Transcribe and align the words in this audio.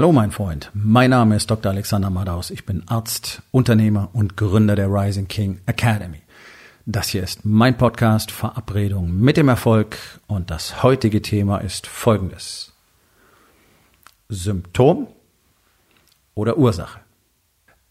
Hallo 0.00 0.12
mein 0.12 0.30
Freund, 0.30 0.70
mein 0.72 1.10
Name 1.10 1.36
ist 1.36 1.50
Dr. 1.50 1.72
Alexander 1.72 2.08
Madaus. 2.08 2.50
Ich 2.50 2.64
bin 2.64 2.84
Arzt, 2.88 3.42
Unternehmer 3.50 4.08
und 4.14 4.34
Gründer 4.34 4.74
der 4.74 4.86
Rising 4.86 5.28
King 5.28 5.60
Academy. 5.66 6.22
Das 6.86 7.10
hier 7.10 7.22
ist 7.22 7.44
mein 7.44 7.76
Podcast 7.76 8.30
Verabredung 8.30 9.14
mit 9.20 9.36
dem 9.36 9.48
Erfolg 9.50 9.98
und 10.26 10.50
das 10.50 10.82
heutige 10.82 11.20
Thema 11.20 11.58
ist 11.58 11.86
folgendes. 11.86 12.72
Symptom 14.30 15.06
oder 16.34 16.56
Ursache? 16.56 17.00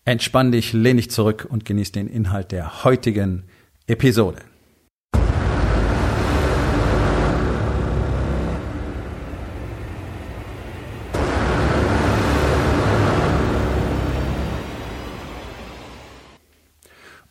Entspann 0.03 0.51
dich, 0.51 0.73
lehn 0.73 0.97
dich 0.97 1.11
zurück 1.11 1.45
und 1.47 1.63
genieß 1.63 1.91
den 1.91 2.07
Inhalt 2.07 2.51
der 2.51 2.85
heutigen 2.85 3.43
Episode. 3.85 4.39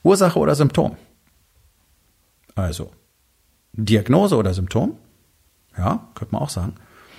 Ursache 0.09 0.39
oder 0.39 0.55
Symptom? 0.55 0.97
Also, 2.55 2.91
Diagnose 3.73 4.37
oder 4.37 4.55
Symptom? 4.55 4.97
Ja, 5.77 6.09
könnte 6.15 6.35
man 6.35 6.43
auch 6.43 6.51
sagen. 6.51 6.75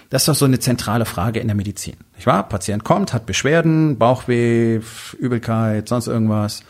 Das 0.09 0.23
ist 0.23 0.27
doch 0.27 0.35
so 0.35 0.45
eine 0.45 0.59
zentrale 0.59 1.05
Frage 1.05 1.39
in 1.39 1.47
der 1.47 1.55
Medizin. 1.55 1.97
Nicht 2.15 2.25
wahr? 2.25 2.49
Patient 2.49 2.83
kommt, 2.83 3.13
hat 3.13 3.27
Beschwerden, 3.27 3.97
Bauchweh, 3.99 4.81
Übelkeit, 5.19 5.87
sonst 5.87 6.07
irgendwas. 6.07 6.63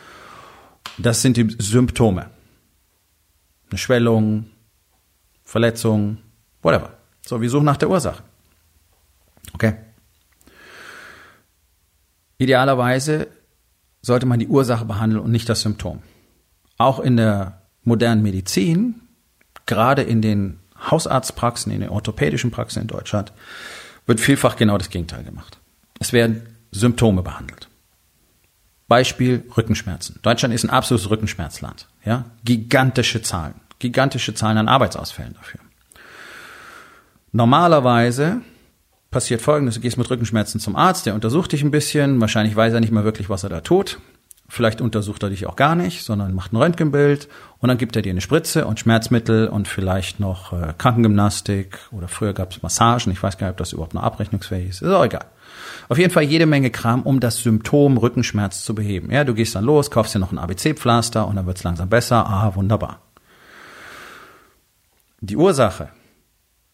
Das 0.98 1.22
sind 1.22 1.38
die 1.38 1.56
Symptome. 1.58 2.30
Eine 3.70 3.78
Schwellung, 3.78 4.46
Verletzung, 5.44 6.18
whatever. 6.62 6.92
So, 7.26 7.40
wir 7.42 7.50
suchen 7.50 7.66
nach 7.66 7.78
der 7.78 7.90
Ursache. 7.90 8.24
Okay. 9.54 9.76
Idealerweise 12.38 13.28
sollte 14.02 14.26
man 14.26 14.40
die 14.40 14.48
Ursache 14.48 14.86
behandeln 14.86 15.22
und 15.22 15.32
nicht 15.32 15.48
das 15.48 15.62
Symptom. 15.62 16.02
Auch 16.80 17.00
in 17.00 17.18
der 17.18 17.62
modernen 17.84 18.24
Medizin, 18.24 19.02
gerade 19.68 20.02
in 20.02 20.24
den 20.24 20.60
Hausarztpraxen, 20.90 21.72
in 21.72 21.82
den 21.82 21.90
orthopädischen 21.90 22.52
Praxen 22.52 22.82
in 22.82 22.88
Deutschland, 22.88 23.34
wird 24.08 24.20
vielfach 24.20 24.56
genau 24.56 24.78
das 24.78 24.90
Gegenteil 24.90 25.24
gemacht. 25.24 25.60
Es 26.00 26.14
werden 26.14 26.42
Symptome 26.72 27.22
behandelt. 27.22 27.68
Beispiel 28.88 29.44
Rückenschmerzen. 29.56 30.20
Deutschland 30.22 30.54
ist 30.54 30.64
ein 30.64 30.70
absolutes 30.70 31.10
Rückenschmerzland. 31.10 31.88
Ja? 32.06 32.26
Gigantische 32.44 33.22
Zahlen. 33.22 33.56
Gigantische 33.78 34.34
Zahlen 34.34 34.58
an 34.58 34.68
Arbeitsausfällen 34.68 35.34
dafür. 35.34 35.60
Normalerweise 37.32 38.42
passiert 39.12 39.42
folgendes, 39.42 39.76
du 39.76 39.82
gehst 39.82 39.98
mit 39.98 40.10
Rückenschmerzen 40.10 40.60
zum 40.60 40.76
Arzt, 40.76 41.06
der 41.06 41.14
untersucht 41.14 41.52
dich 41.52 41.62
ein 41.62 41.72
bisschen, 41.72 42.20
wahrscheinlich 42.22 42.56
weiß 42.56 42.74
er 42.74 42.80
nicht 42.80 42.92
mal 42.92 43.04
wirklich, 43.04 43.30
was 43.30 43.44
er 43.44 43.50
da 43.50 43.62
tut. 43.62 44.00
Vielleicht 44.52 44.82
untersucht 44.82 45.22
er 45.22 45.30
dich 45.30 45.46
auch 45.46 45.56
gar 45.56 45.76
nicht, 45.76 46.04
sondern 46.04 46.34
macht 46.34 46.52
ein 46.52 46.58
Röntgenbild 46.58 47.30
und 47.60 47.70
dann 47.70 47.78
gibt 47.78 47.96
er 47.96 48.02
dir 48.02 48.10
eine 48.10 48.22
Spritze 48.22 48.66
und 48.66 48.80
Schmerzmittel 48.80 49.48
und 49.48 49.68
vielleicht 49.68 50.20
noch 50.20 50.54
äh, 50.54 50.74
Krankengymnastik 50.76 51.78
oder 51.92 52.08
früher 52.08 52.34
gab 52.34 52.52
es 52.52 52.64
Massagen, 52.64 53.12
ich 53.12 53.22
weiß 53.22 53.38
gar 53.38 53.48
nicht, 53.48 53.54
ob 53.54 53.58
das 53.58 53.74
überhaupt 53.74 53.94
noch 53.94 54.02
abrechnungsfähig 54.02 54.70
ist, 54.70 54.82
ist 54.82 54.92
auch 54.92 55.06
egal. 55.06 55.26
Auf 55.88 56.00
jeden 56.00 56.12
Fall 56.12 56.24
jede 56.24 56.48
Menge 56.48 56.72
Kram, 56.72 57.04
um 57.04 57.20
das 57.20 57.44
Symptom 57.44 57.98
Rückenschmerz 57.98 58.64
zu 58.64 58.74
beheben. 58.74 59.12
Ja, 59.12 59.24
du 59.24 59.36
gehst 59.36 59.56
dann 59.56 59.66
los, 59.66 59.92
kaufst 59.92 60.16
dir 60.16 60.20
noch 60.20 60.32
ein 60.32 60.40
ABC-Pflaster 60.40 61.28
und 61.28 61.36
dann 61.36 61.46
wird's 61.46 61.64
langsam 61.64 61.90
besser. 61.90 62.28
Ah, 62.28 62.56
wunderbar. 62.56 63.02
Die 65.22 65.38
Ursache 65.38 65.90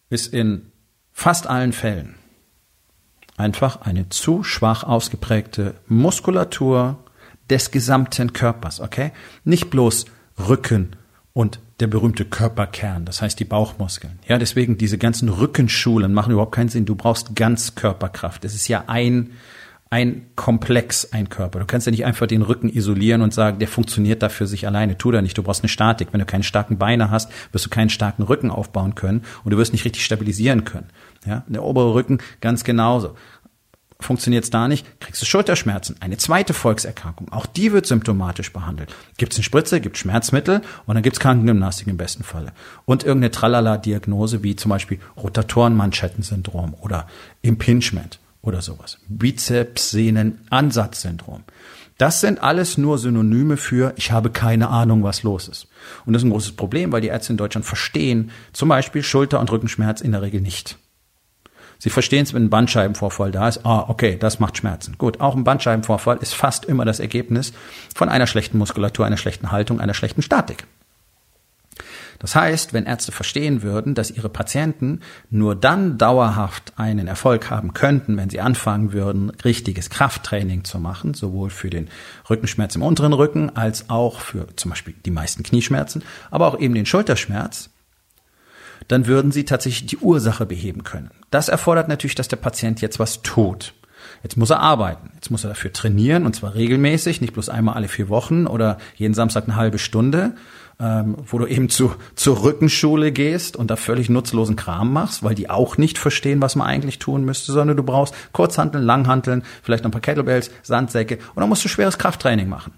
ist 0.10 0.34
in 0.34 0.72
fast 1.12 1.48
allen 1.48 1.74
Fällen 1.74 2.16
einfach 3.38 3.82
eine 3.82 4.10
zu 4.10 4.44
schwach 4.44 4.84
ausgeprägte 4.84 5.76
Muskulatur 5.88 6.98
des 7.50 7.72
gesamten 7.72 8.34
Körpers, 8.34 8.80
okay? 8.80 9.12
Nicht 9.44 9.70
bloß 9.70 10.06
Rücken 10.48 10.96
und 11.34 11.60
der 11.80 11.88
berühmte 11.88 12.26
Körperkern, 12.26 13.06
das 13.06 13.22
heißt 13.22 13.40
die 13.40 13.46
Bauchmuskeln. 13.46 14.20
Ja, 14.28 14.38
deswegen 14.38 14.78
diese 14.78 14.98
ganzen 14.98 15.30
Rückenschulen 15.30 16.14
machen 16.14 16.32
überhaupt 16.32 16.56
keinen 16.56 16.70
Sinn. 16.70 16.86
Du 16.86 16.96
brauchst 16.96 17.36
Ganzkörperkraft. 17.36 18.46
Es 18.46 18.56
ist 18.56 18.68
ja 18.68 18.86
ein 18.88 19.32
ein 19.92 20.26
Komplex, 20.36 21.14
ein 21.14 21.30
Körper. 21.30 21.60
Du 21.60 21.66
kannst 21.66 21.86
ja 21.86 21.92
nicht 21.92 22.06
einfach 22.06 22.28
den 22.28 22.42
Rücken 22.42 22.70
isolieren 22.70 23.22
und 23.22 23.34
sagen, 23.34 23.60
der 23.60 23.68
funktioniert 23.68 24.24
da 24.24 24.30
für 24.30 24.48
sich 24.48 24.66
alleine. 24.68 24.98
Tu 24.98 25.12
da 25.12 25.22
nicht. 25.22 25.38
Du 25.38 25.44
brauchst 25.44 25.62
eine 25.62 25.70
Statik. 25.70 26.10
Wenn 26.12 26.20
du 26.20 26.26
keine 26.26 26.44
starken 26.44 26.78
Beine 26.78 27.12
hast, 27.12 27.32
wirst 27.52 27.66
du 27.66 27.70
keinen 27.70 27.90
starken 27.90 28.24
Rücken 28.24 28.50
aufbauen 28.50 28.96
können 28.96 29.22
und 29.44 29.52
du 29.52 29.58
wirst 29.58 29.74
nicht 29.74 29.86
richtig 29.86 30.04
stabilisieren 30.04 30.66
können. 30.66 30.88
Ja, 31.26 31.44
der 31.48 31.64
obere 31.64 31.94
Rücken 31.94 32.18
ganz 32.42 32.64
genauso. 32.64 33.16
Funktioniert's 34.00 34.50
da 34.50 34.68
nicht, 34.68 35.00
kriegst 35.00 35.22
du 35.22 35.26
Schulterschmerzen. 35.26 35.96
Eine 36.02 36.18
zweite 36.18 36.54
Volkserkrankung. 36.54 37.32
Auch 37.32 37.46
die 37.46 37.72
wird 37.72 37.86
symptomatisch 37.86 38.52
behandelt. 38.52 38.94
Gibt's 39.18 39.38
eine 39.38 39.44
Spritze, 39.44 39.80
gibt's 39.80 40.00
Schmerzmittel 40.00 40.62
und 40.86 40.96
dann 40.96 41.04
gibt's 41.04 41.22
Krankengymnastik 41.22 41.88
im 41.88 41.96
besten 41.98 42.24
Falle. 42.24 42.52
Und 42.84 43.04
irgendeine 43.04 43.32
Tralala-Diagnose 43.32 44.44
wie 44.44 44.58
zum 44.58 44.70
Beispiel 44.70 45.00
Rotatorenmanschettensyndrom 45.16 46.74
oder 46.82 47.08
Impingement 47.42 48.20
oder 48.42 48.62
sowas. 48.62 48.98
Bizepssehnen-Ansatzsyndrom. 49.08 51.46
Das 51.98 52.20
sind 52.20 52.44
alles 52.44 52.78
nur 52.78 52.98
Synonyme 52.98 53.56
für 53.56 53.94
ich 53.96 54.12
habe 54.12 54.30
keine 54.30 54.68
Ahnung, 54.70 55.04
was 55.04 55.24
los 55.24 55.48
ist. 55.48 55.68
Und 56.06 56.12
das 56.12 56.22
ist 56.22 56.28
ein 56.28 56.32
großes 56.32 56.52
Problem, 56.54 56.92
weil 56.92 57.00
die 57.00 57.08
Ärzte 57.08 57.32
in 57.32 57.38
Deutschland 57.38 57.66
verstehen 57.66 58.32
zum 58.52 58.68
Beispiel 58.68 59.04
Schulter- 59.04 59.40
und 59.40 59.50
Rückenschmerz 59.50 60.02
in 60.02 60.12
der 60.12 60.22
Regel 60.22 60.42
nicht. 60.42 60.78
Sie 61.86 61.92
verstehen 61.92 62.24
es, 62.24 62.34
wenn 62.34 62.46
ein 62.46 62.50
Bandscheibenvorfall 62.50 63.30
da 63.32 63.48
ist. 63.48 63.64
Ah, 63.64 63.86
okay, 63.90 64.18
das 64.20 64.40
macht 64.40 64.58
Schmerzen. 64.58 64.96
Gut, 64.98 65.22
auch 65.22 65.36
ein 65.36 65.44
Bandscheibenvorfall 65.44 66.18
ist 66.18 66.34
fast 66.34 66.66
immer 66.66 66.84
das 66.84 67.00
Ergebnis 67.00 67.54
von 67.94 68.10
einer 68.10 68.26
schlechten 68.26 68.58
Muskulatur, 68.58 69.06
einer 69.06 69.18
schlechten 69.18 69.52
Haltung, 69.52 69.80
einer 69.80 69.94
schlechten 69.94 70.24
Statik. 70.24 70.66
Das 72.18 72.36
heißt, 72.36 72.74
wenn 72.74 72.88
Ärzte 72.88 73.12
verstehen 73.12 73.62
würden, 73.62 73.94
dass 73.94 74.10
ihre 74.10 74.30
Patienten 74.30 75.02
nur 75.30 75.56
dann 75.56 76.00
dauerhaft 76.00 76.74
einen 76.76 77.06
Erfolg 77.06 77.52
haben 77.52 77.76
könnten, 77.76 78.18
wenn 78.18 78.32
sie 78.32 78.42
anfangen 78.42 78.92
würden, 78.92 79.30
richtiges 79.30 79.92
Krafttraining 79.92 80.64
zu 80.64 80.80
machen, 80.80 81.14
sowohl 81.14 81.52
für 81.52 81.70
den 81.70 81.90
Rückenschmerz 82.28 82.76
im 82.76 82.82
unteren 82.82 83.14
Rücken 83.14 83.56
als 83.56 83.92
auch 83.92 84.22
für 84.22 84.48
zum 84.56 84.72
Beispiel 84.72 84.96
die 85.06 85.12
meisten 85.12 85.44
Knieschmerzen, 85.44 86.04
aber 86.32 86.48
auch 86.48 86.60
eben 86.60 86.74
den 86.74 86.88
Schulterschmerz, 86.88 87.70
dann 88.88 89.08
würden 89.08 89.32
sie 89.32 89.46
tatsächlich 89.46 89.88
die 89.88 89.98
Ursache 89.98 90.46
beheben 90.46 90.84
können. 90.84 91.12
Das 91.32 91.50
erfordert 91.50 91.88
natürlich, 91.88 92.16
dass 92.16 92.28
der 92.28 92.38
Patient 92.38 92.82
jetzt 92.82 93.00
was 93.00 93.22
tut. 93.22 93.74
Jetzt 94.24 94.38
muss 94.38 94.50
er 94.50 94.60
arbeiten. 94.60 95.12
Jetzt 95.16 95.30
muss 95.30 95.44
er 95.44 95.50
dafür 95.50 95.74
trainieren 95.74 96.26
und 96.26 96.36
zwar 96.36 96.56
regelmäßig, 96.56 97.22
nicht 97.22 97.34
bloß 97.34 97.50
einmal 97.50 97.76
alle 97.76 97.88
vier 97.88 98.10
Wochen 98.10 98.48
oder 98.48 98.78
jeden 98.96 99.14
Samstag 99.14 99.46
eine 99.46 99.56
halbe 99.56 99.78
Stunde, 99.78 100.36
ähm, 100.80 101.16
wo 101.26 101.38
du 101.38 101.46
eben 101.46 101.70
zu, 101.70 101.94
zur 102.16 102.44
Rückenschule 102.44 103.12
gehst 103.12 103.56
und 103.56 103.72
da 103.72 103.76
völlig 103.76 104.10
nutzlosen 104.10 104.56
Kram 104.56 104.92
machst, 104.92 105.24
weil 105.24 105.36
die 105.36 105.50
auch 105.50 105.78
nicht 105.78 105.98
verstehen, 105.98 106.42
was 106.42 106.56
man 106.56 106.68
eigentlich 106.68 107.00
tun 107.00 107.24
müsste, 107.24 107.52
sondern 107.52 107.78
du 107.78 107.84
brauchst 107.84 108.14
Kurzhanteln, 108.34 108.84
Langhanteln, 108.84 109.44
vielleicht 109.64 109.84
noch 109.84 109.90
ein 109.90 109.94
paar 109.94 110.02
Kettlebells, 110.02 110.52
Sandsäcke 110.64 111.16
und 111.36 111.42
dann 111.42 111.50
musst 111.50 111.64
du 111.64 111.70
schweres 111.70 111.98
Krafttraining 111.98 112.50
machen. 112.50 112.74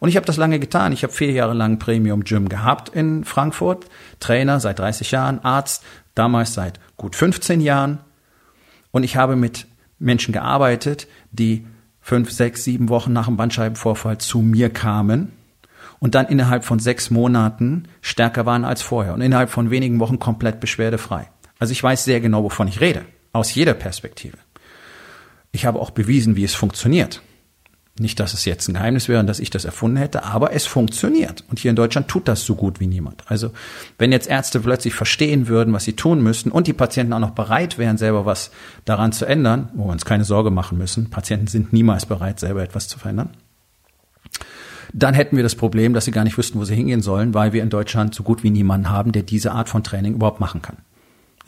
Und 0.00 0.08
ich 0.08 0.16
habe 0.16 0.26
das 0.26 0.36
lange 0.36 0.58
getan. 0.58 0.92
Ich 0.92 1.02
habe 1.02 1.12
vier 1.12 1.32
Jahre 1.32 1.54
lang 1.54 1.78
Premium 1.78 2.24
Gym 2.24 2.48
gehabt 2.48 2.88
in 2.90 3.24
Frankfurt, 3.24 3.86
Trainer 4.20 4.60
seit 4.60 4.78
30 4.78 5.10
Jahren, 5.10 5.44
Arzt, 5.44 5.82
damals 6.14 6.54
seit 6.54 6.78
gut 6.96 7.16
15 7.16 7.60
Jahren. 7.60 7.98
Und 8.90 9.02
ich 9.02 9.16
habe 9.16 9.36
mit 9.36 9.66
Menschen 9.98 10.32
gearbeitet, 10.32 11.08
die 11.32 11.66
fünf, 12.00 12.30
sechs, 12.30 12.64
sieben 12.64 12.88
Wochen 12.88 13.12
nach 13.12 13.26
dem 13.26 13.36
Bandscheibenvorfall 13.36 14.18
zu 14.18 14.40
mir 14.40 14.70
kamen 14.70 15.32
und 15.98 16.14
dann 16.14 16.26
innerhalb 16.26 16.64
von 16.64 16.78
sechs 16.78 17.10
Monaten 17.10 17.84
stärker 18.00 18.46
waren 18.46 18.64
als 18.64 18.82
vorher 18.82 19.14
und 19.14 19.20
innerhalb 19.20 19.50
von 19.50 19.70
wenigen 19.70 20.00
Wochen 20.00 20.18
komplett 20.18 20.60
beschwerdefrei. 20.60 21.28
Also 21.58 21.72
ich 21.72 21.82
weiß 21.82 22.04
sehr 22.04 22.20
genau, 22.20 22.44
wovon 22.44 22.68
ich 22.68 22.80
rede, 22.80 23.04
aus 23.32 23.54
jeder 23.54 23.74
Perspektive. 23.74 24.38
Ich 25.50 25.66
habe 25.66 25.80
auch 25.80 25.90
bewiesen, 25.90 26.36
wie 26.36 26.44
es 26.44 26.54
funktioniert. 26.54 27.22
Nicht, 28.00 28.20
dass 28.20 28.34
es 28.34 28.44
jetzt 28.44 28.68
ein 28.68 28.74
Geheimnis 28.74 29.08
wäre 29.08 29.20
und 29.20 29.26
dass 29.26 29.40
ich 29.40 29.50
das 29.50 29.64
erfunden 29.64 29.96
hätte, 29.96 30.24
aber 30.24 30.52
es 30.52 30.66
funktioniert. 30.66 31.44
Und 31.50 31.58
hier 31.58 31.70
in 31.70 31.76
Deutschland 31.76 32.08
tut 32.08 32.28
das 32.28 32.44
so 32.44 32.54
gut 32.54 32.80
wie 32.80 32.86
niemand. 32.86 33.24
Also 33.26 33.50
wenn 33.98 34.12
jetzt 34.12 34.28
Ärzte 34.28 34.60
plötzlich 34.60 34.94
verstehen 34.94 35.48
würden, 35.48 35.74
was 35.74 35.84
sie 35.84 35.94
tun 35.94 36.22
müssten 36.22 36.50
und 36.50 36.66
die 36.66 36.72
Patienten 36.72 37.12
auch 37.12 37.18
noch 37.18 37.30
bereit 37.30 37.78
wären, 37.78 37.98
selber 37.98 38.26
was 38.26 38.50
daran 38.84 39.12
zu 39.12 39.24
ändern, 39.24 39.70
wo 39.74 39.86
wir 39.86 39.92
uns 39.92 40.04
keine 40.04 40.24
Sorge 40.24 40.50
machen 40.50 40.78
müssen, 40.78 41.10
Patienten 41.10 41.46
sind 41.46 41.72
niemals 41.72 42.06
bereit, 42.06 42.40
selber 42.40 42.62
etwas 42.62 42.88
zu 42.88 42.98
verändern, 42.98 43.30
dann 44.92 45.14
hätten 45.14 45.36
wir 45.36 45.42
das 45.42 45.54
Problem, 45.54 45.94
dass 45.94 46.04
sie 46.04 46.10
gar 46.10 46.24
nicht 46.24 46.38
wüssten, 46.38 46.58
wo 46.58 46.64
sie 46.64 46.74
hingehen 46.74 47.02
sollen, 47.02 47.34
weil 47.34 47.52
wir 47.52 47.62
in 47.62 47.70
Deutschland 47.70 48.14
so 48.14 48.22
gut 48.22 48.42
wie 48.42 48.50
niemanden 48.50 48.90
haben, 48.90 49.12
der 49.12 49.22
diese 49.22 49.52
Art 49.52 49.68
von 49.68 49.82
Training 49.82 50.14
überhaupt 50.14 50.40
machen 50.40 50.62
kann. 50.62 50.76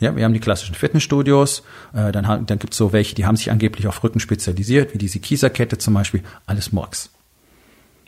Ja, 0.01 0.13
wir 0.15 0.25
haben 0.25 0.33
die 0.33 0.41
klassischen 0.41 0.75
Fitnessstudios, 0.75 1.63
äh, 1.93 2.11
dann, 2.11 2.45
dann 2.45 2.59
gibt 2.59 2.73
es 2.73 2.77
so 2.77 2.91
welche, 2.91 3.15
die 3.15 3.25
haben 3.25 3.37
sich 3.37 3.51
angeblich 3.51 3.87
auf 3.87 4.03
Rücken 4.03 4.19
spezialisiert, 4.19 4.93
wie 4.93 4.97
diese 4.97 5.19
Kieserkette 5.19 5.77
zum 5.77 5.93
Beispiel, 5.93 6.23
alles 6.45 6.73
Murks. 6.73 7.11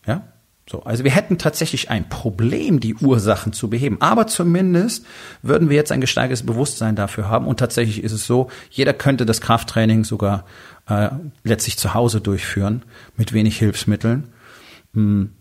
Ja, 0.05 0.23
So, 0.69 0.83
also 0.83 1.03
wir 1.03 1.11
hätten 1.11 1.37
tatsächlich 1.37 1.89
ein 1.89 2.07
Problem, 2.07 2.79
die 2.79 2.95
Ursachen 2.95 3.51
zu 3.51 3.69
beheben. 3.69 3.97
Aber 3.99 4.27
zumindest 4.27 5.05
würden 5.41 5.69
wir 5.69 5.75
jetzt 5.75 5.91
ein 5.91 6.01
gesteigertes 6.01 6.45
Bewusstsein 6.45 6.95
dafür 6.95 7.27
haben. 7.29 7.47
Und 7.47 7.59
tatsächlich 7.59 8.01
ist 8.03 8.13
es 8.13 8.25
so, 8.25 8.49
jeder 8.69 8.93
könnte 8.93 9.25
das 9.25 9.41
Krafttraining 9.41 10.05
sogar 10.05 10.45
äh, 10.87 11.09
letztlich 11.43 11.77
zu 11.77 11.93
Hause 11.93 12.21
durchführen 12.21 12.83
mit 13.17 13.33
wenig 13.33 13.57
Hilfsmitteln. 13.59 14.29
Hm. 14.93 15.31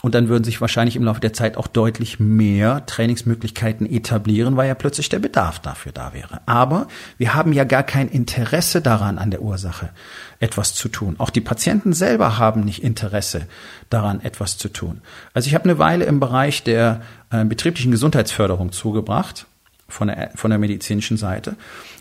Und 0.00 0.14
dann 0.14 0.28
würden 0.28 0.44
sich 0.44 0.60
wahrscheinlich 0.60 0.94
im 0.94 1.02
Laufe 1.02 1.20
der 1.20 1.32
Zeit 1.32 1.56
auch 1.56 1.66
deutlich 1.66 2.20
mehr 2.20 2.86
Trainingsmöglichkeiten 2.86 3.84
etablieren, 3.84 4.56
weil 4.56 4.68
ja 4.68 4.74
plötzlich 4.74 5.08
der 5.08 5.18
Bedarf 5.18 5.58
dafür 5.58 5.90
da 5.90 6.14
wäre. 6.14 6.40
Aber 6.46 6.86
wir 7.16 7.34
haben 7.34 7.52
ja 7.52 7.64
gar 7.64 7.82
kein 7.82 8.08
Interesse 8.08 8.80
daran, 8.80 9.18
an 9.18 9.32
der 9.32 9.42
Ursache 9.42 9.90
etwas 10.38 10.74
zu 10.74 10.88
tun. 10.88 11.16
Auch 11.18 11.30
die 11.30 11.40
Patienten 11.40 11.92
selber 11.92 12.38
haben 12.38 12.60
nicht 12.60 12.84
Interesse 12.84 13.48
daran, 13.90 14.20
etwas 14.20 14.56
zu 14.56 14.68
tun. 14.68 15.02
Also 15.34 15.48
ich 15.48 15.54
habe 15.56 15.64
eine 15.64 15.80
Weile 15.80 16.04
im 16.04 16.20
Bereich 16.20 16.62
der 16.62 17.00
äh, 17.30 17.44
betrieblichen 17.44 17.90
Gesundheitsförderung 17.90 18.70
zugebracht 18.70 19.46
von 19.88 20.08
der, 20.08 20.30
von 20.36 20.50
der 20.50 20.60
medizinischen 20.60 21.16
Seite. 21.16 21.56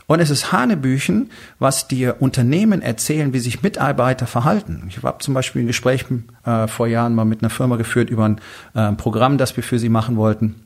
Und 0.07 0.21
es 0.21 0.29
ist 0.29 0.53
Hanebüchen, 0.53 1.29
was 1.59 1.89
dir 1.89 2.21
Unternehmen 2.21 2.81
erzählen, 2.81 3.33
wie 3.33 3.39
sich 3.39 3.61
Mitarbeiter 3.61 4.25
verhalten. 4.25 4.85
Ich 4.87 5.03
habe 5.03 5.17
zum 5.19 5.33
Beispiel 5.33 5.63
ein 5.63 5.67
Gespräch 5.67 6.05
äh, 6.45 6.67
vor 6.67 6.87
Jahren 6.87 7.13
mal 7.13 7.25
mit 7.25 7.41
einer 7.41 7.49
Firma 7.49 7.75
geführt 7.75 8.09
über 8.09 8.23
ein 8.23 8.41
äh, 8.73 8.93
Programm, 8.93 9.37
das 9.37 9.57
wir 9.57 9.63
für 9.63 9.79
sie 9.79 9.89
machen 9.89 10.15
wollten. 10.15 10.63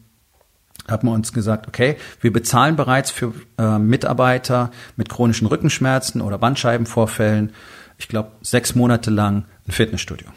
Haben 0.88 1.08
wir 1.08 1.14
uns 1.14 1.34
gesagt, 1.34 1.68
okay, 1.68 1.98
wir 2.22 2.32
bezahlen 2.32 2.76
bereits 2.76 3.10
für 3.10 3.34
äh, 3.58 3.80
Mitarbeiter 3.80 4.70
mit 4.96 5.10
chronischen 5.10 5.48
Rückenschmerzen 5.48 6.22
oder 6.22 6.38
Bandscheibenvorfällen, 6.38 7.52
ich 7.98 8.08
glaube, 8.08 8.32
sechs 8.42 8.76
Monate 8.76 9.10
lang 9.10 9.46
ein 9.68 9.72
Fitnessstudio. 9.72 10.28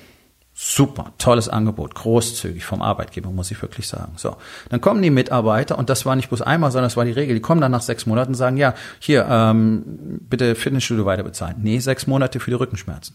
Super, 0.67 1.13
tolles 1.19 1.51
Angebot, 1.51 1.95
großzügig 1.95 2.65
vom 2.65 2.81
Arbeitgeber, 2.81 3.31
muss 3.31 3.51
ich 3.51 3.61
wirklich 3.61 3.87
sagen. 3.87 4.13
So, 4.17 4.39
dann 4.71 4.81
kommen 4.81 5.03
die 5.03 5.11
Mitarbeiter 5.11 5.77
und 5.77 5.91
das 5.91 6.07
war 6.07 6.17
nicht 6.17 6.31
bloß 6.31 6.41
einmal, 6.41 6.71
sondern 6.71 6.87
das 6.87 6.97
war 6.97 7.05
die 7.05 7.11
Regel. 7.11 7.35
Die 7.35 7.43
kommen 7.43 7.61
dann 7.61 7.71
nach 7.71 7.83
sechs 7.83 8.07
Monaten 8.07 8.31
und 8.31 8.37
sagen, 8.37 8.57
ja, 8.57 8.73
hier, 8.99 9.27
ähm, 9.29 10.21
bitte 10.23 10.55
Fitnessstudio 10.55 11.05
weiter 11.05 11.23
bezahlen. 11.23 11.57
Nee, 11.59 11.81
sechs 11.81 12.07
Monate 12.07 12.41
für 12.41 12.51
die 12.51 12.57
Rückenschmerzen. 12.57 13.15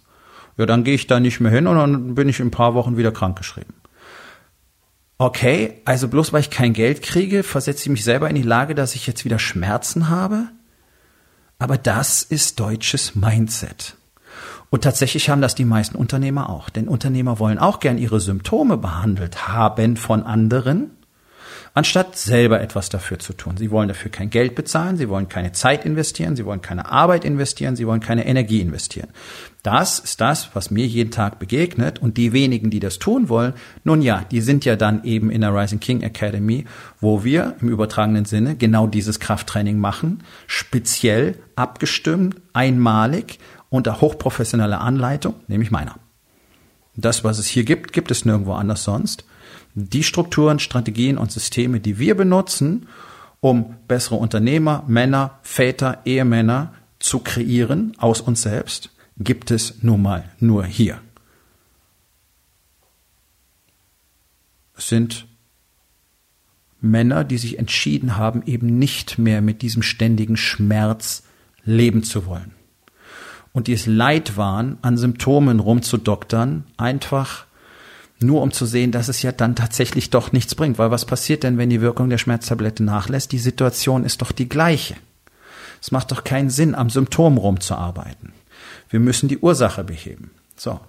Ja, 0.58 0.68
dann 0.68 0.84
gehe 0.84 0.94
ich 0.94 1.08
da 1.08 1.20
nicht 1.20 1.40
mehr 1.40 1.50
hin 1.52 1.66
und 1.66 1.76
dann 1.76 2.14
bin 2.14 2.30
ich 2.30 2.40
in 2.40 2.50
ein 2.50 2.52
paar 2.52 2.76
Wochen 2.76 2.98
wieder 2.98 3.12
krankgeschrieben. 3.12 3.74
Okay, 5.18 5.82
also 5.86 6.08
bloß 6.08 6.32
weil 6.32 6.42
ich 6.42 6.52
kein 6.52 6.74
Geld 6.74 7.02
kriege, 7.02 7.42
versetze 7.42 7.86
ich 7.86 7.90
mich 7.90 8.04
selber 8.04 8.30
in 8.30 8.36
die 8.36 8.44
Lage, 8.44 8.76
dass 8.76 8.94
ich 8.94 9.08
jetzt 9.08 9.26
wieder 9.26 9.40
Schmerzen 9.40 10.08
habe? 10.10 10.50
Aber 11.58 11.80
das 11.80 12.22
ist 12.22 12.60
deutsches 12.60 13.16
Mindset. 13.16 13.96
Und 14.70 14.84
tatsächlich 14.84 15.30
haben 15.30 15.42
das 15.42 15.56
die 15.56 15.66
meisten 15.66 15.98
Unternehmer 15.98 16.50
auch. 16.50 16.70
Denn 16.70 16.88
Unternehmer 16.88 17.40
wollen 17.40 17.58
auch 17.58 17.80
gern 17.80 17.98
ihre 17.98 18.20
Symptome 18.20 18.78
behandelt 18.78 19.48
haben 19.48 19.98
von 19.98 20.24
anderen, 20.24 20.92
anstatt 21.74 22.18
selber 22.18 22.62
etwas 22.62 22.90
dafür 22.90 23.20
zu 23.20 23.34
tun. 23.34 23.58
Sie 23.58 23.72
wollen 23.72 23.88
dafür 23.88 24.12
kein 24.12 24.30
Geld 24.30 24.56
bezahlen, 24.56 24.98
sie 24.98 25.10
wollen 25.10 25.30
keine 25.30 25.52
Zeit 25.54 25.86
investieren, 25.86 26.36
sie 26.36 26.46
wollen 26.46 26.62
keine 26.62 26.92
Arbeit 26.92 27.26
investieren, 27.26 27.76
sie 27.76 27.88
wollen 27.88 28.00
keine 28.00 28.26
Energie 28.26 28.62
investieren. 28.62 29.10
Das 29.64 30.00
ist 30.00 30.22
das, 30.22 30.52
was 30.54 30.72
mir 30.72 30.86
jeden 30.86 31.12
Tag 31.12 31.40
begegnet. 31.40 32.00
Und 32.00 32.18
die 32.18 32.32
wenigen, 32.32 32.70
die 32.70 32.80
das 32.80 32.98
tun 32.98 33.28
wollen, 33.28 33.54
nun 33.84 34.02
ja, 34.02 34.24
die 34.32 34.42
sind 34.42 34.66
ja 34.66 34.76
dann 34.76 35.04
eben 35.04 35.30
in 35.32 35.42
der 35.42 35.54
Rising 35.54 35.80
King 35.80 36.02
Academy, 36.02 36.66
wo 37.02 37.24
wir 37.24 37.56
im 37.60 37.70
übertragenen 37.70 38.26
Sinne 38.26 38.56
genau 38.56 38.88
dieses 38.88 39.20
Krafttraining 39.20 39.78
machen, 39.78 40.24
speziell 40.48 41.36
abgestimmt, 41.56 42.38
einmalig 42.54 43.40
unter 43.70 44.02
hochprofessioneller 44.02 44.82
Anleitung, 44.82 45.36
nämlich 45.48 45.72
meiner. 45.72 45.96
Das, 46.96 47.24
was 47.24 47.40
es 47.40 47.48
hier 47.48 47.64
gibt, 47.64 47.94
gibt 47.94 48.12
es 48.12 48.26
nirgendwo 48.26 48.54
anders 48.54 48.84
sonst. 48.84 49.24
Die 49.74 50.04
Strukturen, 50.04 50.60
Strategien 50.60 51.18
und 51.18 51.32
Systeme, 51.32 51.80
die 51.80 52.00
wir 52.00 52.16
benutzen, 52.16 52.88
um 53.40 53.76
bessere 53.88 54.16
Unternehmer, 54.16 54.84
Männer, 54.88 55.40
Väter, 55.44 56.00
Ehemänner 56.06 56.74
zu 57.00 57.20
kreieren 57.20 57.94
aus 57.98 58.20
uns 58.20 58.42
selbst, 58.42 58.90
gibt 59.18 59.52
es 59.52 59.82
nun 59.82 60.02
mal 60.02 60.26
nur 60.40 60.66
hier. 60.66 61.00
Es 64.76 64.90
sind 64.90 65.28
Männer, 66.82 67.24
die 67.24 67.38
sich 67.38 67.60
entschieden 67.60 68.18
haben, 68.18 68.44
eben 68.46 68.80
nicht 68.80 69.18
mehr 69.18 69.42
mit 69.42 69.62
diesem 69.62 69.84
ständigen 69.84 70.38
Schmerz 70.38 71.24
leben 71.64 72.04
zu 72.04 72.26
wollen 72.26 72.54
und 73.54 73.68
die 73.68 73.74
es 73.74 73.86
leid 73.86 74.38
waren, 74.38 74.78
an 74.82 74.98
Symptomen 74.98 75.60
rumzudoktern, 75.60 76.66
einfach 76.78 77.46
nur 78.22 78.42
um 78.42 78.52
zu 78.52 78.66
sehen, 78.66 78.92
dass 78.92 79.08
es 79.08 79.22
ja 79.22 79.32
dann 79.32 79.56
tatsächlich 79.56 80.10
doch 80.10 80.32
nichts 80.32 80.56
bringt. 80.56 80.78
Weil 80.78 80.92
was 80.92 81.06
passiert 81.06 81.44
denn, 81.44 81.58
wenn 81.58 81.70
die 81.70 81.82
Wirkung 81.82 82.10
der 82.10 82.18
Schmerztablette 82.18 82.84
nachlässt? 82.84 83.32
Die 83.32 83.40
Situation 83.40 84.04
ist 84.04 84.22
doch 84.22 84.32
die 84.32 84.50
gleiche. 84.50 84.96
Es 85.82 85.92
macht 85.92 86.12
doch 86.12 86.24
keinen 86.24 86.50
Sinn, 86.50 86.76
am 86.76 86.90
Symptom 86.90 87.38
rumzuarbeiten. 87.38 88.34
Wir 88.90 89.00
müssen 89.00 89.30
die 89.30 89.38
Ursache 89.38 89.84
beheben. 89.84 90.32
So. 90.58 90.80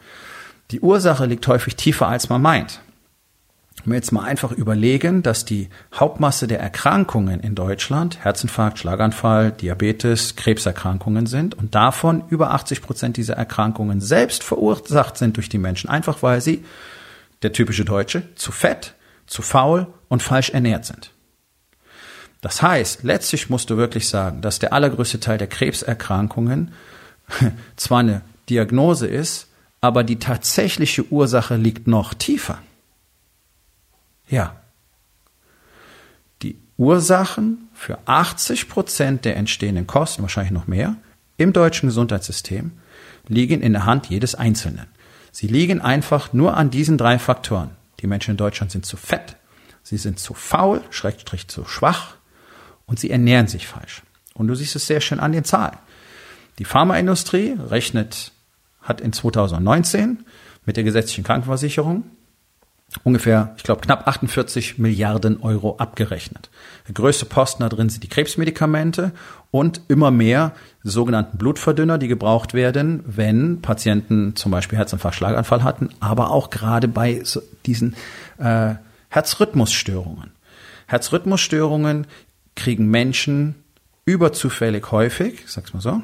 Die 0.73 0.81
Ursache 0.81 1.27
liegt 1.27 1.47
häufig 1.47 1.77
tiefer, 1.77 2.09
als 2.09 2.29
man 2.29 2.43
meint. 2.43 2.81
Wenn 3.85 3.93
wir 3.93 3.97
jetzt 3.97 4.13
mal 4.13 4.25
einfach 4.25 4.53
überlegen, 4.53 5.23
dass 5.23 5.45
die 5.45 5.69
Hauptmasse 5.95 6.47
der 6.47 6.61
Erkrankungen 6.61 7.41
in 7.41 7.55
Deutschland 7.55 8.23
Herzinfarkt, 8.23 8.79
Schlaganfall, 8.79 9.53
Diabetes, 9.53 10.37
Krebserkrankungen 10.37 11.27
sind 11.27 11.57
und 11.57 11.75
davon 11.75 12.25
über 12.29 12.51
80 12.53 12.83
Prozent 12.83 13.17
dieser 13.17 13.35
Erkrankungen 13.35 14.01
selbst 14.01 14.45
verursacht 14.45 15.17
sind 15.17 15.37
durch 15.37 15.49
die 15.49 15.59
Menschen, 15.59 15.89
einfach 15.89 16.23
weil 16.23 16.41
sie, 16.41 16.65
der 17.43 17.53
typische 17.53 17.87
Deutsche, 17.87 18.23
zu 18.35 18.53
fett, 18.53 18.95
zu 19.27 19.41
faul 19.41 19.87
und 20.09 20.23
falsch 20.23 20.51
ernährt 20.51 20.85
sind. 20.85 21.13
Das 22.43 22.63
heißt, 22.63 23.03
letztlich 23.03 23.49
musst 23.49 23.71
du 23.71 23.77
wirklich 23.77 24.09
sagen, 24.09 24.43
dass 24.43 24.59
der 24.59 24.73
allergrößte 24.73 25.21
Teil 25.21 25.39
der 25.39 25.47
Krebserkrankungen 25.47 26.73
zwar 27.77 28.01
eine 28.01 28.23
Diagnose 28.49 29.07
ist, 29.07 29.49
aber 29.81 30.05
die 30.05 30.19
tatsächliche 30.19 31.11
Ursache 31.11 31.57
liegt 31.57 31.87
noch 31.87 32.13
tiefer. 32.13 32.59
Ja. 34.31 34.57
Die 36.43 36.59
Ursachen 36.79 37.69
für 37.75 37.99
80 38.07 38.69
Prozent 38.69 39.25
der 39.25 39.37
entstehenden 39.37 39.87
Kosten, 39.87 40.23
wahrscheinlich 40.23 40.53
noch 40.53 40.67
mehr, 40.67 40.97
im 41.37 41.53
deutschen 41.53 41.89
Gesundheitssystem 41.89 42.73
liegen 43.27 43.61
in 43.61 43.73
der 43.73 43.87
Hand 43.87 44.07
jedes 44.07 44.35
Einzelnen. 44.35 44.87
Sie 45.33 45.47
liegen 45.47 45.81
einfach 45.81 46.33
nur 46.33 46.57
an 46.57 46.71
diesen 46.71 46.97
drei 46.97 47.19
Faktoren. 47.19 47.71
Die 48.01 48.07
Menschen 48.07 48.33
in 48.33 48.37
Deutschland 48.37 48.73
sind 48.73 48.87
zu 48.87 48.97
fett, 48.97 49.37
sie 49.83 49.99
sind 49.99 50.19
zu 50.19 50.35
faul, 50.35 50.83
schrägstrich 50.91 51.49
zu 51.49 51.65
schwach 51.65 52.15
und 52.87 52.99
sie 52.99 53.11
ernähren 53.11 53.47
sich 53.47 53.67
falsch. 53.67 54.03
Und 54.35 54.49
du 54.49 54.55
siehst 54.55 54.77
es 54.77 54.87
sehr 54.87 55.01
schön 55.01 55.21
an 55.21 55.33
den 55.33 55.45
Zahlen. 55.45 55.77
Die 56.59 56.65
Pharmaindustrie 56.65 57.57
rechnet, 57.59 58.33
hat 58.81 59.01
in 59.01 59.13
2019 59.13 60.25
mit 60.65 60.77
der 60.77 60.85
gesetzlichen 60.85 61.25
Krankenversicherung 61.25 62.05
ungefähr, 63.05 63.55
ich 63.57 63.63
glaube, 63.63 63.81
knapp 63.81 64.09
48 64.09 64.79
Milliarden 64.79 65.43
Euro 65.43 65.77
abgerechnet. 65.77 66.51
Der 66.89 66.95
größte 66.95 67.25
Posten 67.25 67.63
da 67.63 67.69
drin 67.69 67.89
sind 67.89 68.03
die 68.03 68.09
Krebsmedikamente 68.09 69.13
und 69.51 69.81
immer 69.89 70.11
mehr 70.11 70.53
sogenannten 70.83 71.39
Blutverdünner, 71.39 71.99
die 71.99 72.09
gebraucht 72.09 72.55
werden, 72.55 73.03
wenn 73.07 73.63
Patienten 73.63 74.35
zum 74.37 74.51
Beispiel 74.51 74.79
Herzinfarkt, 74.79 75.17
Schlaganfall 75.17 75.63
hatten, 75.63 75.91
aber 76.01 76.31
auch 76.31 76.51
gerade 76.51 76.89
bei 76.89 77.23
so 77.23 77.41
diesen 77.67 77.95
äh, 78.39 78.75
Herzrhythmusstörungen. 79.09 80.31
Herzrhythmusstörungen 80.87 82.07
kriegen 82.57 82.87
Menschen 82.91 83.55
überzufällig 84.05 84.91
häufig, 84.91 85.45
sag's 85.47 85.73
mal 85.73 85.81
so, 85.81 86.03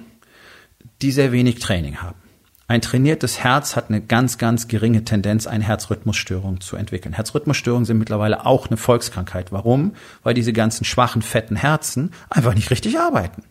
die 1.02 1.10
sehr 1.10 1.32
wenig 1.32 1.58
Training 1.58 1.96
haben. 1.96 2.25
Ein 2.68 2.82
trainiertes 2.82 3.38
Herz 3.38 3.76
hat 3.76 3.90
eine 3.90 4.00
ganz, 4.00 4.38
ganz 4.38 4.66
geringe 4.66 5.04
Tendenz, 5.04 5.46
eine 5.46 5.62
Herzrhythmusstörung 5.62 6.60
zu 6.60 6.76
entwickeln. 6.76 7.12
Herzrhythmusstörungen 7.12 7.84
sind 7.84 7.98
mittlerweile 7.98 8.44
auch 8.44 8.66
eine 8.66 8.76
Volkskrankheit. 8.76 9.52
Warum? 9.52 9.94
Weil 10.24 10.34
diese 10.34 10.52
ganzen 10.52 10.84
schwachen, 10.84 11.22
fetten 11.22 11.54
Herzen 11.54 12.12
einfach 12.28 12.54
nicht 12.54 12.70
richtig 12.70 12.98
arbeiten. 12.98 13.44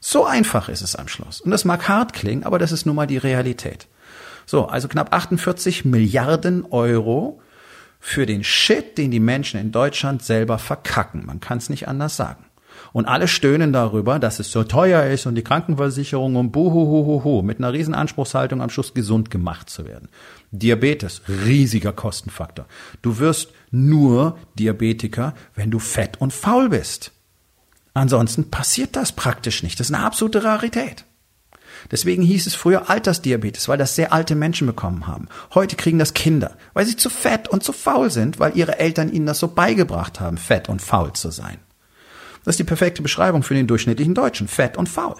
So 0.00 0.26
einfach 0.26 0.68
ist 0.68 0.82
es 0.82 0.96
am 0.96 1.06
Schluss. 1.06 1.40
Und 1.40 1.52
das 1.52 1.64
mag 1.64 1.88
hart 1.88 2.12
klingen, 2.12 2.42
aber 2.42 2.58
das 2.58 2.72
ist 2.72 2.86
nun 2.86 2.96
mal 2.96 3.06
die 3.06 3.18
Realität. 3.18 3.86
So, 4.46 4.66
also 4.66 4.88
knapp 4.88 5.14
48 5.14 5.84
Milliarden 5.84 6.66
Euro 6.66 7.40
für 8.00 8.26
den 8.26 8.42
Shit, 8.42 8.98
den 8.98 9.12
die 9.12 9.20
Menschen 9.20 9.60
in 9.60 9.70
Deutschland 9.70 10.22
selber 10.24 10.58
verkacken. 10.58 11.24
Man 11.24 11.40
kann 11.40 11.58
es 11.58 11.70
nicht 11.70 11.86
anders 11.86 12.16
sagen. 12.16 12.44
Und 12.92 13.06
alle 13.06 13.28
stöhnen 13.28 13.72
darüber, 13.72 14.18
dass 14.18 14.38
es 14.38 14.50
so 14.50 14.64
teuer 14.64 15.04
ist 15.04 15.26
und 15.26 15.34
die 15.34 15.42
Krankenversicherung 15.42 16.36
und 16.36 16.52
buhuhuhuhu 16.52 17.42
mit 17.42 17.58
einer 17.58 17.72
riesen 17.72 17.94
Anspruchshaltung 17.94 18.62
am 18.62 18.70
Schluss 18.70 18.94
gesund 18.94 19.30
gemacht 19.30 19.70
zu 19.70 19.84
werden. 19.84 20.08
Diabetes, 20.50 21.22
riesiger 21.28 21.92
Kostenfaktor. 21.92 22.66
Du 23.02 23.18
wirst 23.18 23.50
nur 23.70 24.38
Diabetiker, 24.58 25.34
wenn 25.54 25.70
du 25.70 25.78
fett 25.78 26.20
und 26.20 26.32
faul 26.32 26.68
bist. 26.68 27.12
Ansonsten 27.94 28.50
passiert 28.50 28.96
das 28.96 29.12
praktisch 29.12 29.62
nicht. 29.62 29.78
Das 29.78 29.88
ist 29.88 29.94
eine 29.94 30.04
absolute 30.04 30.44
Rarität. 30.44 31.04
Deswegen 31.90 32.22
hieß 32.22 32.46
es 32.46 32.54
früher 32.54 32.88
Altersdiabetes, 32.88 33.68
weil 33.68 33.78
das 33.78 33.94
sehr 33.94 34.12
alte 34.12 34.34
Menschen 34.34 34.66
bekommen 34.66 35.06
haben. 35.06 35.28
Heute 35.54 35.76
kriegen 35.76 35.98
das 35.98 36.14
Kinder, 36.14 36.56
weil 36.72 36.86
sie 36.86 36.96
zu 36.96 37.10
fett 37.10 37.48
und 37.48 37.62
zu 37.62 37.72
faul 37.72 38.10
sind, 38.10 38.38
weil 38.38 38.56
ihre 38.56 38.78
Eltern 38.78 39.12
ihnen 39.12 39.26
das 39.26 39.38
so 39.38 39.48
beigebracht 39.48 40.20
haben, 40.20 40.38
fett 40.38 40.68
und 40.68 40.82
faul 40.82 41.12
zu 41.12 41.30
sein. 41.30 41.58
Das 42.44 42.54
ist 42.54 42.58
die 42.58 42.64
perfekte 42.64 43.02
Beschreibung 43.02 43.42
für 43.42 43.54
den 43.54 43.66
durchschnittlichen 43.66 44.14
Deutschen, 44.14 44.48
fett 44.48 44.76
und 44.76 44.88
faul. 44.88 45.16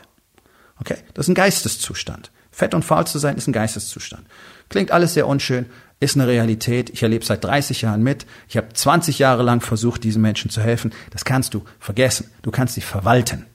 Okay, 0.81 0.97
das 1.15 1.27
ist 1.27 1.31
ein 1.31 1.35
Geisteszustand. 1.35 2.31
Fett 2.51 2.75
und 2.75 2.85
faul 2.85 3.07
zu 3.07 3.19
sein 3.19 3.37
ist 3.37 3.49
ein 3.49 3.53
Geisteszustand. 3.53 4.27
Klingt 4.69 4.93
alles 4.93 5.15
sehr 5.15 5.27
unschön, 5.27 5.67
ist 6.01 6.17
eine 6.17 6.27
Realität. 6.27 6.91
Ich 6.91 7.03
erlebe 7.03 7.25
seit 7.25 7.43
30 7.43 7.83
Jahren 7.83 8.03
mit. 8.03 8.27
Ich 8.49 8.57
habe 8.57 8.73
20 8.73 9.19
Jahre 9.19 9.43
lang 9.43 9.61
versucht, 9.61 10.05
diesen 10.05 10.23
Menschen 10.23 10.51
zu 10.51 10.61
helfen. 10.61 10.93
Das 11.11 11.25
kannst 11.25 11.55
du 11.55 11.65
vergessen. 11.81 12.31
Du 12.43 12.51
kannst 12.51 12.75
sie 12.75 12.81
verwalten. 12.81 13.47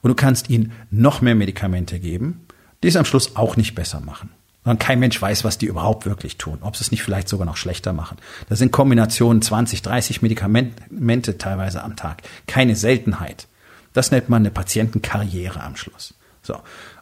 Und 0.00 0.08
du 0.08 0.14
kannst 0.14 0.48
ihnen 0.48 0.72
noch 0.90 1.20
mehr 1.20 1.34
Medikamente 1.34 1.98
geben, 1.98 2.46
die 2.82 2.88
es 2.88 2.96
am 2.96 3.04
Schluss 3.04 3.36
auch 3.36 3.56
nicht 3.56 3.74
besser 3.74 4.00
machen. 4.00 4.30
Und 4.64 4.80
kein 4.80 4.98
Mensch 4.98 5.20
weiß, 5.20 5.44
was 5.44 5.56
die 5.56 5.66
überhaupt 5.66 6.04
wirklich 6.04 6.36
tun, 6.36 6.58
ob 6.60 6.76
sie 6.76 6.82
es 6.82 6.90
nicht 6.90 7.02
vielleicht 7.02 7.28
sogar 7.28 7.46
noch 7.46 7.56
schlechter 7.56 7.92
machen. 7.92 8.18
Das 8.48 8.58
sind 8.58 8.70
Kombinationen 8.70 9.40
20, 9.40 9.82
30 9.82 10.20
Medikamente 10.20 11.38
teilweise 11.38 11.82
am 11.82 11.96
Tag. 11.96 12.22
Keine 12.46 12.76
Seltenheit. 12.76 13.46
Das 13.94 14.10
nennt 14.10 14.28
man 14.28 14.42
eine 14.42 14.50
Patientenkarriere 14.50 15.62
am 15.62 15.76
Schluss. 15.76 16.14
So. 16.42 16.56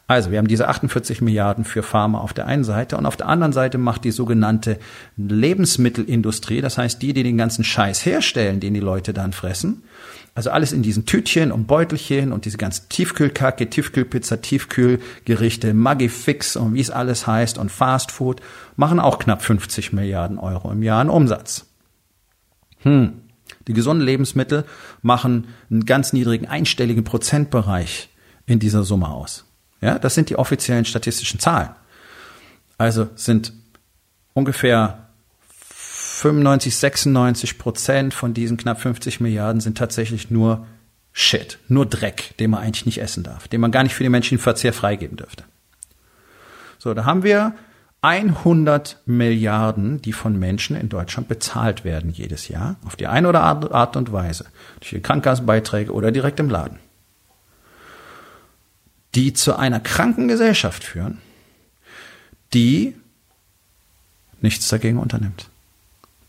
Also, 0.09 0.31
wir 0.31 0.37
haben 0.37 0.47
diese 0.47 0.69
48 0.69 1.21
Milliarden 1.21 1.65
für 1.65 1.83
Pharma 1.83 2.19
auf 2.19 2.33
der 2.33 2.47
einen 2.47 2.63
Seite 2.63 2.95
und 2.95 3.05
auf 3.05 3.17
der 3.17 3.27
anderen 3.27 3.51
Seite 3.51 3.77
macht 3.77 4.05
die 4.05 4.11
sogenannte 4.11 4.79
Lebensmittelindustrie, 5.17 6.61
das 6.61 6.77
heißt 6.77 7.01
die, 7.01 7.11
die 7.11 7.23
den 7.23 7.37
ganzen 7.37 7.65
Scheiß 7.65 8.05
herstellen, 8.05 8.61
den 8.61 8.73
die 8.73 8.79
Leute 8.79 9.13
dann 9.13 9.33
fressen, 9.33 9.83
also 10.37 10.51
alles 10.51 10.71
in 10.71 10.83
diesen 10.83 11.07
Tütchen 11.07 11.51
und 11.51 11.65
Beutelchen 11.65 12.31
und 12.31 12.45
diese 12.45 12.59
ganze 12.59 12.87
Tiefkühlkacke, 12.89 13.71
Tiefkühlpizza, 13.71 14.37
Tiefkühlgerichte, 14.37 15.73
Magifix 15.73 16.55
und 16.55 16.75
wie 16.75 16.79
es 16.79 16.91
alles 16.91 17.25
heißt 17.25 17.57
und 17.57 17.71
Fastfood 17.71 18.39
machen 18.75 18.99
auch 18.99 19.17
knapp 19.17 19.41
50 19.41 19.93
Milliarden 19.93 20.37
Euro 20.37 20.71
im 20.71 20.83
Jahr 20.83 21.01
an 21.01 21.09
Umsatz. 21.09 21.65
Hm. 22.83 23.13
Die 23.67 23.73
gesunden 23.73 24.05
Lebensmittel 24.05 24.65
machen 25.01 25.47
einen 25.71 25.87
ganz 25.87 26.13
niedrigen 26.13 26.45
einstelligen 26.45 27.03
Prozentbereich 27.03 28.09
in 28.45 28.59
dieser 28.59 28.83
Summe 28.83 29.07
aus. 29.07 29.43
Ja, 29.81 29.97
das 29.97 30.13
sind 30.13 30.29
die 30.29 30.35
offiziellen 30.35 30.85
statistischen 30.85 31.39
Zahlen. 31.39 31.69
Also 32.77 33.09
sind 33.15 33.53
ungefähr 34.35 35.06
95, 36.17 36.75
96 36.75 37.57
Prozent 37.59 38.11
von 38.11 38.33
diesen 38.33 38.57
knapp 38.57 38.81
50 38.81 39.19
Milliarden 39.19 39.61
sind 39.61 39.77
tatsächlich 39.77 40.31
nur 40.31 40.65
Shit, 41.13 41.59
nur 41.67 41.85
Dreck, 41.85 42.35
den 42.39 42.49
man 42.49 42.61
eigentlich 42.61 42.87
nicht 42.87 43.01
essen 43.01 43.21
darf, 43.21 43.47
den 43.47 43.61
man 43.61 43.71
gar 43.71 43.83
nicht 43.83 43.93
für 43.93 44.01
den 44.01 44.11
menschlichen 44.11 44.41
Verzehr 44.41 44.73
freigeben 44.73 45.15
dürfte. 45.15 45.43
So, 46.79 46.95
da 46.95 47.05
haben 47.05 47.21
wir 47.21 47.53
100 48.01 49.01
Milliarden, 49.05 50.01
die 50.01 50.11
von 50.11 50.39
Menschen 50.39 50.75
in 50.75 50.89
Deutschland 50.89 51.27
bezahlt 51.27 51.83
werden 51.83 52.09
jedes 52.09 52.47
Jahr, 52.47 52.77
auf 52.83 52.95
die 52.95 53.05
eine 53.05 53.29
oder 53.29 53.43
andere 53.43 53.75
Art 53.75 53.95
und 53.95 54.11
Weise, 54.11 54.45
durch 54.79 54.89
die 54.89 55.01
Krankenkassenbeiträge 55.01 55.91
oder 55.91 56.11
direkt 56.11 56.39
im 56.39 56.49
Laden, 56.49 56.79
die 59.13 59.33
zu 59.33 59.55
einer 59.55 59.79
kranken 59.79 60.27
Gesellschaft 60.27 60.83
führen, 60.83 61.19
die 62.55 62.95
nichts 64.41 64.67
dagegen 64.67 64.97
unternimmt. 64.97 65.51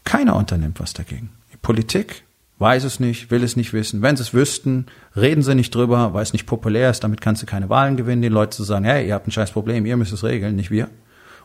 Keiner 0.09 0.37
unternimmt 0.37 0.81
was 0.81 0.95
dagegen. 0.95 1.29
Die 1.53 1.59
Politik 1.59 2.25
weiß 2.59 2.85
es 2.85 2.99
nicht, 2.99 3.31
will 3.31 3.45
es 3.45 3.57
nicht 3.57 3.75
wissen. 3.75 4.01
Wenn 4.01 4.17
sie 4.17 4.23
es 4.23 4.33
wüssten, 4.33 4.87
reden 5.15 5.43
sie 5.43 5.55
nicht 5.55 5.75
drüber, 5.75 6.15
weil 6.15 6.23
es 6.23 6.33
nicht 6.33 6.47
populär 6.47 6.89
ist. 6.89 7.05
Damit 7.05 7.21
kannst 7.21 7.43
du 7.43 7.47
keine 7.47 7.69
Wahlen 7.69 7.99
gewinnen, 7.99 8.23
den 8.23 8.33
Leuten 8.33 8.53
zu 8.53 8.65
sagen, 8.65 8.87
hey, 8.87 9.07
ihr 9.07 9.13
habt 9.13 9.29
ein 9.29 9.33
scheiß 9.33 9.51
Problem, 9.51 9.85
ihr 9.85 9.99
müsst 9.99 10.15
es 10.15 10.25
regeln, 10.25 10.57
nicht 10.57 10.71
wir. 10.71 10.89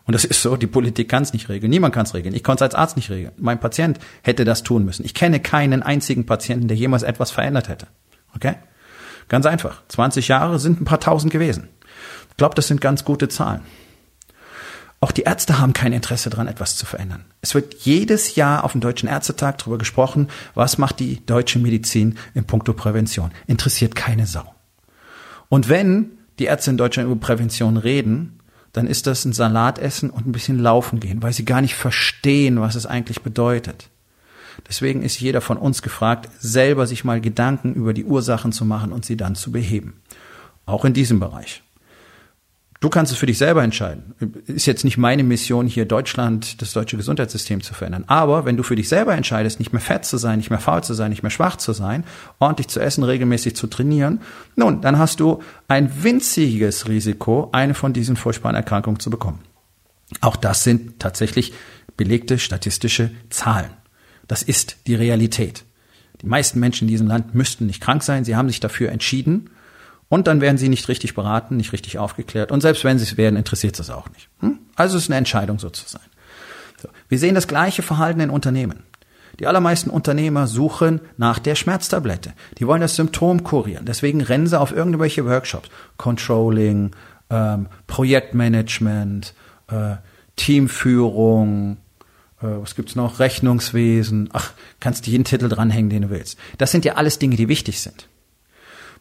Und 0.05 0.13
das 0.13 0.24
ist 0.24 0.41
so, 0.41 0.55
die 0.55 0.67
Politik 0.67 1.10
kann 1.10 1.24
es 1.24 1.34
nicht 1.34 1.50
regeln, 1.50 1.70
niemand 1.70 1.93
kann 1.93 2.05
es 2.05 2.13
regeln. 2.13 2.34
Ich 2.34 2.41
konnte 2.41 2.63
es 2.63 2.72
als 2.72 2.75
Arzt 2.75 2.96
nicht 2.96 3.10
regeln. 3.10 3.34
Mein 3.36 3.60
Patient 3.60 4.00
hätte 4.22 4.46
das 4.46 4.63
tun 4.63 4.86
müssen. 4.86 5.03
Ich 5.03 5.13
kenne 5.13 5.41
keinen 5.41 5.84
einzigen 5.84 6.25
Patienten, 6.25 6.70
der 6.70 6.77
jemals 6.77 7.03
etwas 7.03 7.32
verändert 7.32 7.67
hätte. 7.67 7.88
Okay? 8.34 8.55
Ganz 9.27 9.46
einfach. 9.46 9.84
20 9.89 10.29
Jahre 10.29 10.58
sind 10.58 10.79
ein 10.79 10.86
paar 10.86 11.01
tausend 11.01 11.34
gewesen. 11.34 11.67
Ich 12.29 12.38
glaube, 12.38 12.55
das 12.55 12.70
sind 12.70 12.79
ganz 12.79 13.03
gute 13.03 13.27
Zahlen. 13.27 13.60
Auch 15.03 15.12
die 15.12 15.24
Ärzte 15.24 15.60
haben 15.60 15.74
kein 15.74 15.91
Interesse 15.91 16.29
daran, 16.29 16.48
etwas 16.48 16.77
zu 16.77 16.86
verändern. 16.86 17.25
Es 17.41 17.53
wird 17.55 17.74
jedes 17.81 18.38
Jahr 18.38 18.63
auf 18.63 18.72
dem 18.72 18.79
Deutschen 18.79 19.10
Ärztetag 19.10 19.57
darüber 19.57 19.77
gesprochen, 19.77 20.29
was 20.55 20.77
macht 20.77 21.01
die 21.01 21.25
deutsche 21.25 21.60
Medizin 21.60 22.17
in 22.33 22.45
puncto 22.45 22.72
Prävention. 22.72 23.31
Interessiert 23.45 23.95
keine 23.95 24.25
Sau. 24.25 24.55
Und 25.50 25.67
wenn 25.67 26.12
die 26.39 26.45
Ärzte 26.45 26.72
in 26.72 26.77
Deutschland 26.77 27.12
über 27.12 27.19
Prävention 27.19 27.75
reden, 27.75 28.39
dann 28.72 28.88
ist 28.88 29.05
das 29.05 29.25
ein 29.25 29.33
Salatessen 29.33 30.10
und 30.10 30.25
ein 30.25 30.31
bisschen 30.31 30.57
laufen 30.57 31.01
gehen, 31.01 31.22
weil 31.22 31.33
sie 31.33 31.43
gar 31.43 31.60
nicht 31.60 31.75
verstehen, 31.75 32.62
was 32.62 32.75
es 32.75 32.86
eigentlich 32.86 33.24
bedeutet. 33.24 33.89
Deswegen 34.69 35.01
ist 35.01 35.19
jeder 35.19 35.41
von 35.41 35.57
uns 35.57 35.81
gefragt, 35.81 36.29
selber 36.39 36.88
sich 36.88 37.03
mal 37.03 37.19
Gedanken 37.19 37.74
über 37.74 37.93
die 37.93 38.05
Ursachen 38.05 38.53
zu 38.53 38.63
machen 38.63 38.93
und 38.93 39.03
sie 39.03 39.17
dann 39.17 39.36
zu 39.36 39.51
beheben. 39.51 40.01
Auch 40.65 40.86
in 40.86 40.93
diesem 40.93 41.19
Bereich. 41.19 41.62
Du 42.84 42.90
kannst 42.90 43.13
es 43.13 43.18
für 43.18 43.28
dich 43.28 43.38
selber 43.38 43.63
entscheiden. 43.63 44.13
Ist 44.46 44.66
jetzt 44.66 44.84
nicht 44.84 44.98
meine 44.98 45.24
Mission, 45.24 45.68
hier 45.68 45.86
Deutschland, 45.86 46.62
das 46.62 46.74
deutsche 46.74 46.98
Gesundheitssystem 46.98 47.63
zu 47.63 47.74
verändern. 47.74 48.04
Aber 48.08 48.44
wenn 48.44 48.58
du 48.58 48.63
für 48.63 48.75
dich 48.75 48.90
selber 48.90 49.16
entscheidest, 49.16 49.60
nicht 49.60 49.72
mehr 49.72 49.80
fett 49.80 50.04
zu 50.04 50.18
sein, 50.18 50.40
nicht 50.40 50.50
mehr 50.50 50.60
faul 50.60 50.84
zu 50.84 50.94
sein, 50.94 51.10
nicht 51.10 51.24
mehr 51.24 51.30
schwach 51.30 51.56
zu 51.56 51.72
sein, 51.72 52.04
ordentlich 52.40 52.68
zu 52.68 52.82
essen, 52.82 53.06
regelmäßig 53.06 53.56
zu 53.56 53.68
trainieren, 53.68 54.20
nun, 54.58 54.82
dann 54.82 54.98
hast 54.98 55.22
du 55.22 55.42
ein 55.70 56.04
winziges 56.04 56.90
Risiko, 56.90 57.48
eine 57.54 57.74
von 57.74 57.94
diesen 57.94 58.18
furchtbaren 58.18 58.58
Erkrankungen 58.58 59.00
zu 59.00 59.10
bekommen. 59.10 59.40
Auch 60.20 60.36
das 60.36 60.66
sind 60.66 61.00
tatsächlich 61.00 61.54
belegte 61.96 62.38
statistische 62.38 63.12
Zahlen. 63.30 63.72
Das 64.28 64.44
ist 64.44 64.75
die 64.88 64.96
Realität. 64.96 65.63
Die 66.22 66.28
meisten 66.28 66.60
Menschen 66.60 66.90
in 66.90 66.92
diesem 66.92 67.08
Land 67.08 67.34
müssten 67.34 67.66
nicht 67.66 67.80
krank 67.80 68.04
sein. 68.04 68.25
Sie 68.25 68.36
haben 68.36 68.50
sich 68.50 68.60
dafür 68.60 68.92
entschieden 68.92 69.52
und 70.13 70.27
dann 70.27 70.41
werden 70.41 70.60
sie 70.60 70.70
nicht 70.70 70.89
richtig 70.89 71.15
beraten, 71.15 71.58
nicht 71.58 71.74
richtig 71.74 71.98
aufgeklärt. 71.98 72.51
Und 72.51 72.62
selbst 72.62 72.84
wenn 72.84 73.00
sie 73.00 73.03
es 73.03 73.17
werden, 73.17 73.36
interessiert 73.36 73.79
es 73.79 73.89
auch 73.89 74.12
nicht. 74.12 74.29
Hm? 74.41 74.60
Also 74.75 74.96
es 74.96 75.05
ist 75.05 75.10
eine 75.10 75.17
Entscheidung 75.17 75.58
so 75.58 75.72
zu 75.72 75.89
sein. 75.89 76.03
So. 76.79 76.88
Wir 77.10 77.17
sehen 77.17 77.34
das 77.34 77.48
gleiche 77.48 77.82
Verhalten 77.82 78.20
in 78.20 78.29
Unternehmen. 78.29 78.84
Die 79.39 79.48
allermeisten 79.48 79.89
Unternehmer 79.89 80.46
suchen 80.46 81.01
nach 81.17 81.39
der 81.39 81.55
Schmerztablette. 81.55 82.34
Die 82.60 82.67
wollen 82.67 82.82
das 82.82 82.96
Symptom 82.96 83.43
kurieren. 83.43 83.86
Deswegen 83.86 84.22
rennen 84.22 84.46
sie 84.46 84.60
auf 84.60 84.72
irgendwelche 84.72 85.25
Workshops. 85.25 85.70
Controlling, 85.98 86.91
ähm, 87.32 87.65
Projektmanagement, 87.88 89.34
äh, 89.72 89.96
Teamführung, 90.36 91.77
äh, 92.39 92.46
was 92.62 92.75
gibt's 92.75 92.96
noch? 92.96 93.17
Rechnungswesen. 93.17 94.29
Ach, 94.32 94.51
kannst 94.79 95.08
du 95.08 95.10
jeden 95.10 95.24
Titel 95.24 95.50
dranhängen, 95.50 95.89
den 95.89 96.03
du 96.03 96.10
willst. 96.12 96.38
Das 96.60 96.70
sind 96.70 96.86
ja 96.86 96.98
alles 96.98 97.17
Dinge, 97.17 97.36
die 97.36 97.48
wichtig 97.48 97.82
sind. 97.82 98.08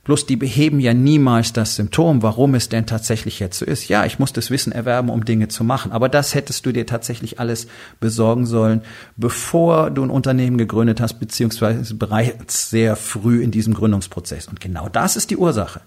Bloß 0.05 0.27
die 0.27 0.35
beheben 0.35 0.81
ja 0.81 0.95
niemals 0.95 1.53
das 1.53 1.77
Symptom, 1.77 2.23
warum 2.23 2.57
es 2.57 2.69
denn 2.69 2.87
tatsächlich 2.87 3.39
jetzt 3.39 3.59
so 3.59 3.65
ist. 3.65 3.89
Ja, 3.89 4.05
ich 4.05 4.19
muss 4.19 4.33
das 4.33 4.51
Wissen 4.51 4.73
erwerben, 4.73 5.11
um 5.11 5.25
Dinge 5.25 5.47
zu 5.47 5.63
machen. 5.63 5.93
Aber 5.93 6.09
das 6.09 6.35
hättest 6.35 6.67
du 6.67 6.73
dir 6.73 6.87
tatsächlich 6.87 7.39
alles 7.39 7.69
besorgen 8.01 8.45
sollen, 8.45 8.83
bevor 9.17 9.91
du 9.91 10.03
ein 10.03 10.11
Unternehmen 10.11 10.59
gegründet 10.59 11.01
hast, 11.01 11.21
beziehungsweise 11.21 11.95
bereits 11.95 12.71
sehr 12.71 12.97
früh 12.97 13.43
in 13.45 13.53
diesem 13.53 13.75
Gründungsprozess. 13.75 14.49
Und 14.49 14.61
genau 14.61 14.89
das 14.89 15.15
ist 15.15 15.31
die 15.31 15.37
Ursache. 15.37 15.83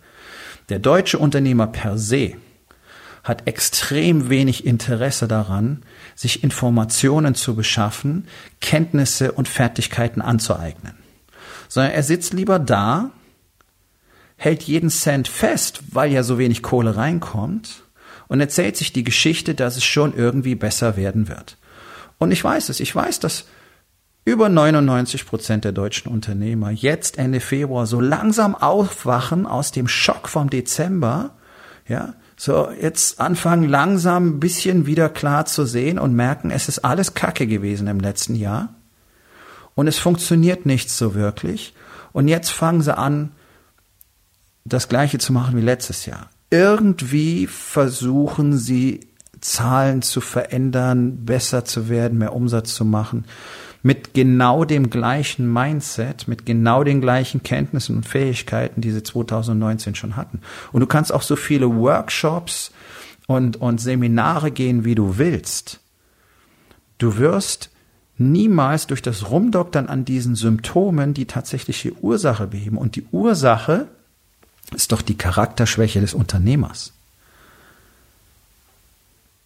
Der 0.70 0.80
deutsche 0.80 1.20
Unternehmer 1.20 1.68
per 1.68 1.98
se 1.98 2.36
hat 3.26 3.48
extrem 3.48 4.30
wenig 4.30 4.66
Interesse 4.66 5.28
daran, 5.28 5.84
sich 6.16 6.42
Informationen 6.42 7.36
zu 7.36 7.56
beschaffen, 7.56 8.28
Kenntnisse 8.62 9.34
und 9.34 9.50
Fertigkeiten 9.50 10.22
anzueignen. 10.22 10.94
Sondern 11.68 11.92
er 11.92 12.04
sitzt 12.04 12.34
lieber 12.34 12.60
da 12.60 13.12
hält 14.38 14.64
jeden 14.64 14.90
Cent 14.90 15.28
fest, 15.28 15.82
weil 15.92 16.12
ja 16.12 16.24
so 16.24 16.38
wenig 16.38 16.62
Kohle 16.62 16.96
reinkommt 16.98 17.84
und 18.28 18.40
erzählt 18.40 18.78
sich 18.78 18.94
die 18.94 19.04
Geschichte, 19.04 19.56
dass 19.56 19.78
es 19.78 19.84
schon 19.84 20.14
irgendwie 20.16 20.56
besser 20.56 20.98
werden 20.98 21.28
wird. 21.28 21.58
Und 22.18 22.32
ich 22.32 22.44
weiß 22.44 22.70
es, 22.70 22.80
ich 22.80 22.96
weiß, 22.96 23.20
dass 23.20 23.46
über 24.26 24.50
99 24.50 25.28
Prozent 25.28 25.64
der 25.64 25.72
deutschen 25.72 26.12
Unternehmer 26.12 26.72
jetzt 26.72 27.20
Ende 27.20 27.40
Februar 27.40 27.86
so 27.86 28.02
langsam 28.02 28.56
aufwachen 28.56 29.46
aus 29.46 29.72
dem 29.72 29.88
Schock 29.88 30.28
vom 30.28 30.50
Dezember, 30.50 31.36
ja, 31.88 32.16
so 32.36 32.70
jetzt 32.82 33.22
anfangen 33.22 33.70
langsam 33.70 34.28
ein 34.28 34.40
bisschen 34.40 34.88
wieder 34.88 35.10
klar 35.10 35.46
zu 35.46 35.66
sehen 35.66 36.00
und 36.00 36.16
merken, 36.16 36.52
es 36.52 36.68
ist 36.68 36.80
alles 36.80 37.14
Kacke 37.14 37.48
gewesen 37.48 37.88
im 37.88 38.00
letzten 38.00 38.36
Jahr 38.36 38.74
und 39.76 39.88
es 39.88 40.00
funktioniert 40.00 40.66
nicht 40.66 40.90
so 40.90 41.14
wirklich 41.14 41.74
und 42.12 42.28
jetzt 42.28 42.50
fangen 42.50 42.82
sie 42.82 42.98
an, 42.98 43.32
das 44.66 44.90
gleiche 44.90 45.20
zu 45.20 45.32
machen 45.32 45.56
wie 45.56 45.62
letztes 45.62 46.06
Jahr. 46.06 46.30
Irgendwie 46.50 47.48
versuchen 47.48 48.58
sie 48.58 49.08
Zahlen 49.40 50.02
zu 50.02 50.22
verändern, 50.22 51.26
besser 51.26 51.66
zu 51.66 51.88
werden, 51.88 52.18
mehr 52.18 52.34
Umsatz 52.34 52.74
zu 52.74 52.84
machen. 52.84 53.26
mit 53.84 54.16
genau 54.16 54.66
dem 54.66 54.90
gleichen 54.90 55.54
Mindset, 55.54 56.28
mit 56.28 56.44
genau 56.48 56.84
den 56.84 57.02
gleichen 57.02 57.44
Kenntnissen 57.44 57.98
und 57.98 58.08
Fähigkeiten, 58.08 58.82
die 58.82 58.90
sie 58.90 59.04
2019 59.04 59.94
schon 59.94 60.16
hatten. 60.16 60.42
Und 60.72 60.82
du 60.82 60.88
kannst 60.88 61.14
auch 61.14 61.22
so 61.22 61.36
viele 61.36 61.70
Workshops 61.70 62.72
und, 63.28 63.58
und 63.58 63.80
Seminare 63.80 64.50
gehen, 64.50 64.86
wie 64.86 64.96
du 64.96 65.20
willst. 65.20 65.82
Du 66.98 67.18
wirst 67.18 67.70
niemals 68.18 68.88
durch 68.88 69.04
das 69.04 69.30
Rumdoktern 69.30 69.86
an 69.86 70.04
diesen 70.04 70.34
Symptomen 70.34 71.14
die 71.14 71.26
tatsächliche 71.28 71.94
Ursache 72.02 72.48
beheben. 72.48 72.80
Und 72.80 72.96
die 72.96 73.06
Ursache 73.12 73.88
ist 74.74 74.92
doch 74.92 75.02
die 75.02 75.18
Charakterschwäche 75.18 76.02
des 76.02 76.14
Unternehmers. 76.14 76.94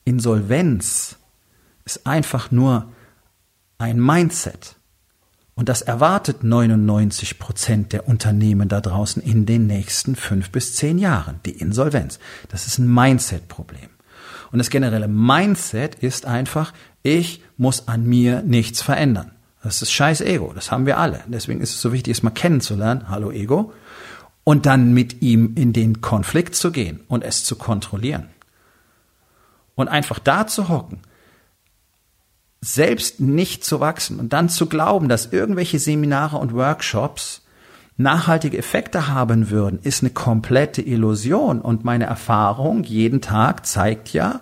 Insolvenz 0.05 1.17
ist 1.85 2.05
einfach 2.05 2.51
nur 2.51 2.91
ein 3.77 3.99
Mindset. 3.99 4.75
Und 5.55 5.67
das 5.67 5.81
erwartet 5.81 6.43
99 6.43 7.38
Prozent 7.38 7.91
der 7.91 8.07
Unternehmen 8.07 8.69
da 8.69 8.79
draußen 8.79 9.21
in 9.21 9.45
den 9.45 9.67
nächsten 9.67 10.15
fünf 10.15 10.51
bis 10.51 10.75
zehn 10.75 10.97
Jahren. 10.97 11.41
Die 11.45 11.51
Insolvenz. 11.51 12.17
Das 12.47 12.65
ist 12.65 12.77
ein 12.77 12.93
Mindset-Problem. 12.93 13.89
Und 14.51 14.59
das 14.59 14.69
generelle 14.69 15.07
Mindset 15.07 15.95
ist 15.95 16.25
einfach, 16.25 16.73
ich 17.03 17.43
muss 17.57 17.88
an 17.88 18.05
mir 18.05 18.41
nichts 18.41 18.81
verändern. 18.81 19.31
Das 19.61 19.81
ist 19.81 19.91
scheiß 19.91 20.21
Ego. 20.21 20.53
Das 20.53 20.71
haben 20.71 20.85
wir 20.85 20.97
alle. 20.97 21.21
Deswegen 21.27 21.61
ist 21.61 21.71
es 21.71 21.81
so 21.81 21.91
wichtig, 21.91 22.17
es 22.17 22.23
mal 22.23 22.29
kennenzulernen. 22.29 23.09
Hallo 23.09 23.29
Ego. 23.31 23.73
Und 24.43 24.65
dann 24.65 24.93
mit 24.93 25.22
ihm 25.22 25.53
in 25.55 25.74
den 25.74 26.01
Konflikt 26.01 26.55
zu 26.55 26.72
gehen 26.72 27.01
und 27.08 27.24
es 27.24 27.43
zu 27.43 27.55
kontrollieren. 27.55 28.29
Und 29.75 29.88
einfach 29.88 30.19
da 30.19 30.48
zu 30.48 30.69
hocken, 30.69 31.01
selbst 32.62 33.19
nicht 33.19 33.63
zu 33.63 33.79
wachsen 33.79 34.19
und 34.19 34.34
dann 34.34 34.50
zu 34.50 34.67
glauben, 34.67 35.08
dass 35.08 35.27
irgendwelche 35.27 35.79
Seminare 35.79 36.38
und 36.38 36.53
Workshops 36.53 37.43
nachhaltige 38.00 38.58
Effekte 38.58 39.08
haben 39.08 39.50
würden, 39.50 39.79
ist 39.84 40.03
eine 40.03 40.10
komplette 40.10 40.81
Illusion. 40.81 41.62
Und 41.62 41.84
meine 41.84 42.05
Erfahrung 42.05 42.84
jeden 42.84 43.22
Tag 43.22 43.65
zeigt 43.65 44.13
ja, 44.13 44.41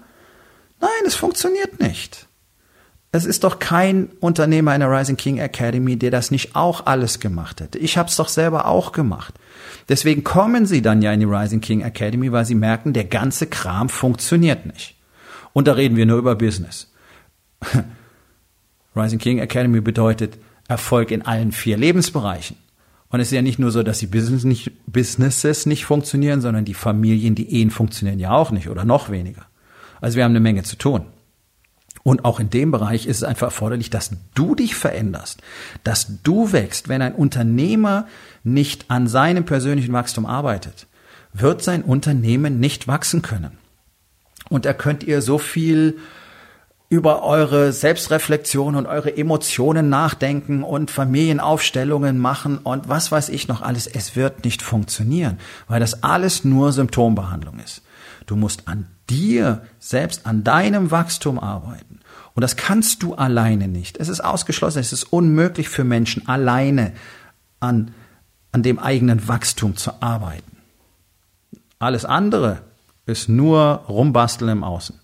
nein, 0.80 0.90
es 1.06 1.16
funktioniert 1.16 1.80
nicht. 1.80 2.28
Es 3.12 3.26
ist 3.26 3.44
doch 3.44 3.60
kein 3.60 4.10
Unternehmer 4.20 4.76
in 4.76 4.82
der 4.82 4.92
Rising 4.92 5.18
King 5.18 5.40
Academy, 5.40 5.98
der 5.98 6.12
das 6.12 6.30
nicht 6.30 6.56
auch 6.56 6.86
alles 6.86 7.20
gemacht 7.20 7.62
hätte. 7.62 7.80
Ich 7.80 7.98
habe 7.98 8.10
es 8.10 8.16
doch 8.16 8.30
selber 8.30 8.68
auch 8.68 8.92
gemacht. 8.92 9.34
Deswegen 9.90 10.24
kommen 10.24 10.66
sie 10.66 10.82
dann 10.82 11.02
ja 11.02 11.14
in 11.14 11.22
die 11.22 11.26
Rising 11.26 11.62
King 11.62 11.82
Academy, 11.82 12.32
weil 12.32 12.46
sie 12.46 12.56
merken, 12.56 12.94
der 12.94 13.06
ganze 13.06 13.48
Kram 13.48 13.90
funktioniert 13.90 14.66
nicht. 14.66 14.96
Und 15.54 15.68
da 15.68 15.74
reden 15.74 15.96
wir 15.96 16.06
nur 16.06 16.18
über 16.18 16.36
Business. 16.36 16.92
Rising 18.96 19.20
King 19.20 19.40
Academy 19.40 19.82
bedeutet 19.82 20.38
Erfolg 20.68 21.12
in 21.12 21.22
allen 21.22 21.52
vier 21.52 21.78
Lebensbereichen. 21.78 22.58
Und 23.10 23.22
es 23.22 23.28
ist 23.28 23.34
ja 23.34 23.42
nicht 23.42 23.58
nur 23.60 23.72
so, 23.72 23.84
dass 23.84 24.00
die 24.00 24.08
Business 24.08 24.44
nicht, 24.44 24.72
Businesses 24.86 25.66
nicht 25.66 25.86
funktionieren, 25.86 26.42
sondern 26.42 26.66
die 26.66 26.74
Familien, 26.74 27.36
die 27.36 27.54
Ehen 27.54 27.72
funktionieren 27.72 28.20
ja 28.20 28.32
auch 28.32 28.52
nicht 28.52 28.68
oder 28.68 28.84
noch 28.84 29.10
weniger. 29.10 29.46
Also 30.02 30.18
wir 30.18 30.26
haben 30.26 30.32
eine 30.32 30.42
Menge 30.42 30.64
zu 30.64 30.76
tun. 30.76 31.06
Und 32.08 32.24
auch 32.24 32.40
in 32.40 32.50
dem 32.50 32.72
Bereich 32.72 33.06
ist 33.06 33.18
es 33.18 33.24
einfach 33.26 33.48
erforderlich, 33.48 33.90
dass 33.90 34.12
du 34.34 34.56
dich 34.56 34.76
veränderst, 34.76 35.42
dass 35.84 36.24
du 36.24 36.54
wächst. 36.54 36.88
Wenn 36.88 37.02
ein 37.02 37.14
Unternehmer 37.14 38.08
nicht 38.46 38.86
an 38.90 39.10
seinem 39.10 39.44
persönlichen 39.44 39.92
Wachstum 39.92 40.26
arbeitet, 40.26 40.88
wird 41.34 41.62
sein 41.62 41.84
Unternehmen 41.84 42.62
nicht 42.62 42.88
wachsen 42.88 43.24
können. 43.24 43.58
Und 44.48 44.64
da 44.64 44.72
könnt 44.72 45.04
ihr 45.04 45.22
so 45.22 45.38
viel 45.38 45.98
über 46.88 47.24
eure 47.24 47.74
Selbstreflexion 47.74 48.78
und 48.78 48.86
eure 48.86 49.18
Emotionen 49.18 49.90
nachdenken 49.90 50.64
und 50.64 50.90
Familienaufstellungen 50.90 52.20
machen 52.20 52.60
und 52.60 52.88
was 52.88 53.12
weiß 53.12 53.28
ich 53.28 53.50
noch 53.50 53.62
alles. 53.62 53.86
Es 53.86 54.16
wird 54.16 54.46
nicht 54.46 54.62
funktionieren, 54.62 55.40
weil 55.68 55.82
das 55.82 56.04
alles 56.04 56.46
nur 56.46 56.72
Symptombehandlung 56.72 57.60
ist. 57.60 57.82
Du 58.28 58.38
musst 58.38 58.70
an 58.70 58.88
dir 59.10 59.64
selbst, 59.80 60.26
an 60.26 60.46
deinem 60.46 60.90
Wachstum 60.90 61.38
arbeiten. 61.38 61.97
Und 62.38 62.42
das 62.42 62.56
kannst 62.56 63.02
du 63.02 63.16
alleine 63.16 63.68
nicht. 63.68 63.98
Es 63.98 64.10
ist 64.10 64.20
ausgeschlossen, 64.20 64.78
es 64.78 64.94
ist 64.94 65.06
unmöglich 65.06 65.70
für 65.70 65.84
Menschen 65.84 66.28
alleine 66.28 66.94
an, 67.60 67.96
an 68.52 68.62
dem 68.62 68.78
eigenen 68.78 69.28
Wachstum 69.28 69.76
zu 69.76 70.04
arbeiten. 70.04 70.56
Alles 71.80 72.06
andere 72.06 72.62
ist 73.08 73.28
nur 73.28 73.86
rumbasteln 73.90 74.52
im 74.52 74.64
Außen. 74.64 75.00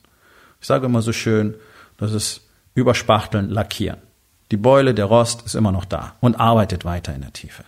Ich 0.61 0.67
sage 0.67 0.85
immer 0.85 1.01
so 1.01 1.11
schön, 1.11 1.55
das 1.97 2.13
ist 2.13 2.41
überspachteln, 2.75 3.49
lackieren. 3.49 3.97
Die 4.51 4.57
Beule, 4.57 4.93
der 4.93 5.05
Rost 5.05 5.41
ist 5.41 5.55
immer 5.55 5.71
noch 5.71 5.85
da 5.85 6.13
und 6.19 6.39
arbeitet 6.39 6.85
weiter 6.85 7.15
in 7.15 7.21
der 7.21 7.33
Tiefe. 7.33 7.63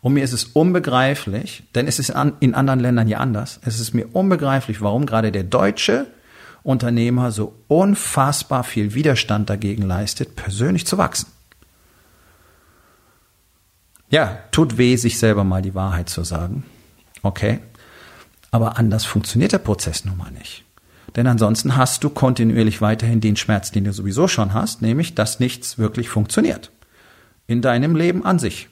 Und 0.00 0.14
mir 0.14 0.24
ist 0.24 0.32
es 0.32 0.44
unbegreiflich, 0.44 1.64
denn 1.74 1.86
es 1.86 1.98
ist 1.98 2.14
in 2.40 2.54
anderen 2.54 2.80
Ländern 2.80 3.08
ja 3.08 3.18
anders, 3.18 3.60
es 3.66 3.78
ist 3.78 3.92
mir 3.92 4.06
unbegreiflich, 4.14 4.80
warum 4.80 5.04
gerade 5.04 5.32
der 5.32 5.44
deutsche 5.44 6.06
Unternehmer 6.64 7.30
so 7.30 7.54
unfassbar 7.68 8.64
viel 8.64 8.94
Widerstand 8.94 9.48
dagegen 9.50 9.82
leistet, 9.82 10.34
persönlich 10.34 10.86
zu 10.86 10.98
wachsen. 10.98 11.28
Ja, 14.08 14.38
tut 14.50 14.78
weh, 14.78 14.96
sich 14.96 15.18
selber 15.18 15.44
mal 15.44 15.62
die 15.62 15.74
Wahrheit 15.74 16.08
zu 16.08 16.24
sagen. 16.24 16.64
Okay. 17.22 17.60
Aber 18.50 18.78
anders 18.78 19.04
funktioniert 19.04 19.52
der 19.52 19.58
Prozess 19.58 20.04
nun 20.04 20.16
mal 20.16 20.30
nicht. 20.30 20.64
Denn 21.16 21.26
ansonsten 21.26 21.76
hast 21.76 22.02
du 22.02 22.10
kontinuierlich 22.10 22.80
weiterhin 22.80 23.20
den 23.20 23.36
Schmerz, 23.36 23.70
den 23.70 23.84
du 23.84 23.92
sowieso 23.92 24.26
schon 24.26 24.54
hast, 24.54 24.82
nämlich, 24.82 25.14
dass 25.14 25.40
nichts 25.40 25.78
wirklich 25.78 26.08
funktioniert. 26.08 26.70
In 27.46 27.60
deinem 27.60 27.94
Leben 27.94 28.24
an 28.24 28.38
sich. 28.38 28.68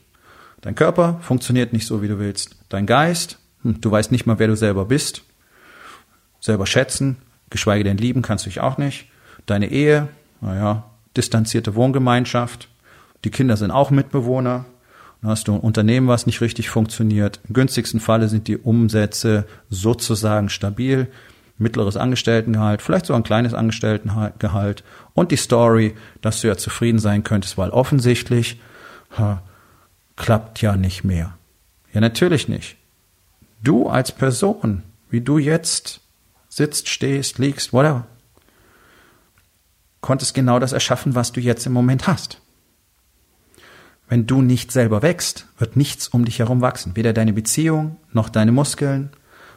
Dein 0.62 0.74
Körper 0.74 1.18
funktioniert 1.20 1.72
nicht 1.72 1.86
so, 1.86 2.02
wie 2.02 2.08
du 2.08 2.18
willst. 2.18 2.56
Dein 2.68 2.86
Geist, 2.86 3.38
hm, 3.62 3.80
du 3.80 3.90
weißt 3.90 4.12
nicht 4.12 4.26
mal, 4.26 4.38
wer 4.38 4.48
du 4.48 4.56
selber 4.56 4.86
bist. 4.86 5.24
Selber 6.40 6.66
schätzen, 6.66 7.18
geschweige 7.52 7.84
denn 7.84 7.98
lieben 7.98 8.22
kannst 8.22 8.46
du 8.46 8.50
dich 8.50 8.60
auch 8.60 8.78
nicht. 8.78 9.06
Deine 9.46 9.70
Ehe, 9.70 10.08
naja, 10.40 10.84
distanzierte 11.16 11.74
Wohngemeinschaft. 11.74 12.68
Die 13.24 13.30
Kinder 13.30 13.56
sind 13.56 13.70
auch 13.70 13.90
Mitbewohner. 13.90 14.64
Dann 15.20 15.30
hast 15.30 15.46
du 15.46 15.54
ein 15.54 15.60
Unternehmen, 15.60 16.08
was 16.08 16.26
nicht 16.26 16.40
richtig 16.40 16.68
funktioniert. 16.68 17.40
Im 17.48 17.54
günstigsten 17.54 18.00
Falle 18.00 18.28
sind 18.28 18.48
die 18.48 18.58
Umsätze 18.58 19.46
sozusagen 19.70 20.48
stabil. 20.48 21.08
Mittleres 21.58 21.96
Angestelltengehalt, 21.96 22.82
vielleicht 22.82 23.06
sogar 23.06 23.20
ein 23.20 23.24
kleines 23.24 23.54
Angestelltengehalt 23.54 24.82
und 25.14 25.30
die 25.30 25.36
Story, 25.36 25.94
dass 26.20 26.40
du 26.40 26.48
ja 26.48 26.56
zufrieden 26.56 26.98
sein 26.98 27.22
könntest, 27.22 27.56
weil 27.56 27.70
offensichtlich 27.70 28.60
ha, 29.16 29.42
klappt 30.16 30.60
ja 30.60 30.76
nicht 30.76 31.04
mehr. 31.04 31.34
Ja, 31.92 32.00
natürlich 32.00 32.48
nicht. 32.48 32.76
Du 33.62 33.88
als 33.88 34.10
Person, 34.10 34.82
wie 35.08 35.20
du 35.20 35.38
jetzt 35.38 36.01
sitzt, 36.52 36.90
stehst, 36.90 37.38
liegst, 37.38 37.72
whatever, 37.72 38.06
konntest 40.02 40.34
genau 40.34 40.58
das 40.58 40.72
erschaffen, 40.72 41.14
was 41.14 41.32
du 41.32 41.40
jetzt 41.40 41.64
im 41.64 41.72
Moment 41.72 42.06
hast. 42.06 42.42
Wenn 44.06 44.26
du 44.26 44.42
nicht 44.42 44.70
selber 44.70 45.00
wächst, 45.00 45.46
wird 45.56 45.76
nichts 45.76 46.08
um 46.08 46.26
dich 46.26 46.40
herum 46.40 46.60
wachsen. 46.60 46.94
Weder 46.94 47.14
deine 47.14 47.32
Beziehung, 47.32 47.96
noch 48.12 48.28
deine 48.28 48.52
Muskeln, 48.52 49.10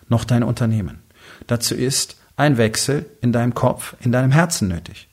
noch 0.07 0.23
dein 0.23 0.43
Unternehmen. 0.43 1.01
Dazu 1.47 1.75
ist 1.75 2.15
ein 2.37 2.57
Wechsel 2.57 3.05
in 3.19 3.33
deinem 3.33 3.53
Kopf, 3.53 3.97
in 3.99 4.13
deinem 4.13 4.31
Herzen 4.31 4.69
nötig. 4.69 5.09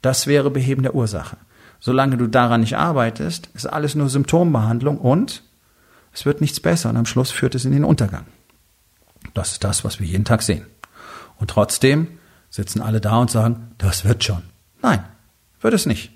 Das 0.00 0.26
wäre 0.26 0.50
Beheben 0.50 0.82
der 0.82 0.94
Ursache. 0.94 1.36
Solange 1.78 2.16
du 2.16 2.26
daran 2.26 2.62
nicht 2.62 2.78
arbeitest, 2.78 3.50
ist 3.52 3.66
alles 3.66 3.94
nur 3.94 4.08
Symptombehandlung 4.08 4.96
und 4.96 5.42
es 6.14 6.24
wird 6.24 6.40
nichts 6.40 6.60
besser 6.60 6.88
und 6.88 6.96
am 6.96 7.06
Schluss 7.06 7.30
führt 7.30 7.54
es 7.54 7.66
in 7.66 7.72
den 7.72 7.84
Untergang. 7.84 8.24
Das 9.38 9.52
ist 9.52 9.62
das, 9.62 9.84
was 9.84 10.00
wir 10.00 10.06
jeden 10.08 10.24
Tag 10.24 10.42
sehen. 10.42 10.66
Und 11.36 11.50
trotzdem 11.50 12.18
sitzen 12.50 12.82
alle 12.82 13.00
da 13.00 13.18
und 13.18 13.30
sagen, 13.30 13.70
das 13.78 14.04
wird 14.04 14.24
schon. 14.24 14.42
Nein, 14.82 15.04
wird 15.60 15.74
es 15.74 15.86
nicht. 15.86 16.10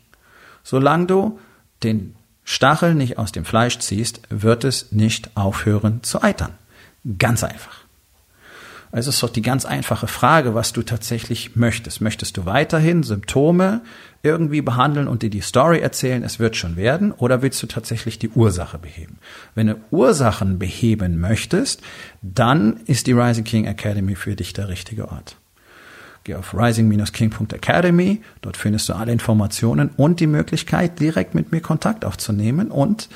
Solange 0.65 1.07
du 1.07 1.39
den 1.85 2.17
Stachel 2.43 2.97
nicht 2.97 3.19
aus 3.19 3.31
dem 3.31 3.45
Fleisch 3.45 3.79
ziehst, 3.79 4.23
wird 4.29 4.65
es 4.65 4.91
nicht 4.91 5.37
aufhören 5.37 6.03
zu 6.03 6.21
eitern. 6.21 6.55
Ganz 7.17 7.45
einfach. 7.45 7.82
Also 8.93 9.09
ist 9.09 9.23
doch 9.23 9.31
die 9.31 9.43
ganz 9.43 9.65
einfache 9.65 10.07
Frage, 10.07 10.55
was 10.55 10.75
du 10.75 10.83
tatsächlich 10.83 11.57
möchtest. 11.57 12.03
Möchtest 12.03 12.37
du 12.37 12.45
weiterhin 12.45 13.03
Symptome 13.03 13.81
irgendwie 14.23 14.61
behandeln 14.61 15.09
und 15.09 15.23
dir 15.23 15.31
die 15.31 15.41
Story 15.41 15.81
erzählen, 15.81 16.23
es 16.23 16.39
wird 16.39 16.57
schon 16.57 16.77
werden, 16.77 17.11
oder 17.11 17.41
willst 17.41 17.63
du 17.63 17.67
tatsächlich 17.67 18.19
die 18.19 18.29
Ursache 18.29 18.79
beheben? 18.79 19.19
Wenn 19.55 19.69
du 19.69 19.77
Ursachen 19.91 20.59
beheben 20.59 21.19
möchtest, 21.19 21.81
dann 22.21 22.81
ist 22.85 23.07
die 23.07 23.13
Rising 23.13 23.45
King 23.45 23.65
Academy 23.65 24.15
für 24.15 24.37
dich 24.37 24.53
der 24.53 24.69
richtige 24.69 25.09
Ort. 25.09 25.37
Geh 26.25 26.37
auf 26.37 26.55
rising-king.academy. 26.55 28.23
Dort 28.43 28.57
findest 28.57 28.89
du 28.89 28.93
alle 28.93 29.11
Informationen 29.11 29.91
und 29.97 30.21
die 30.21 30.29
Möglichkeit, 30.29 31.01
direkt 31.01 31.35
mit 31.35 31.51
mir 31.51 31.61
Kontakt 31.61 32.05
aufzunehmen. 32.05 32.71
Und 32.71 33.09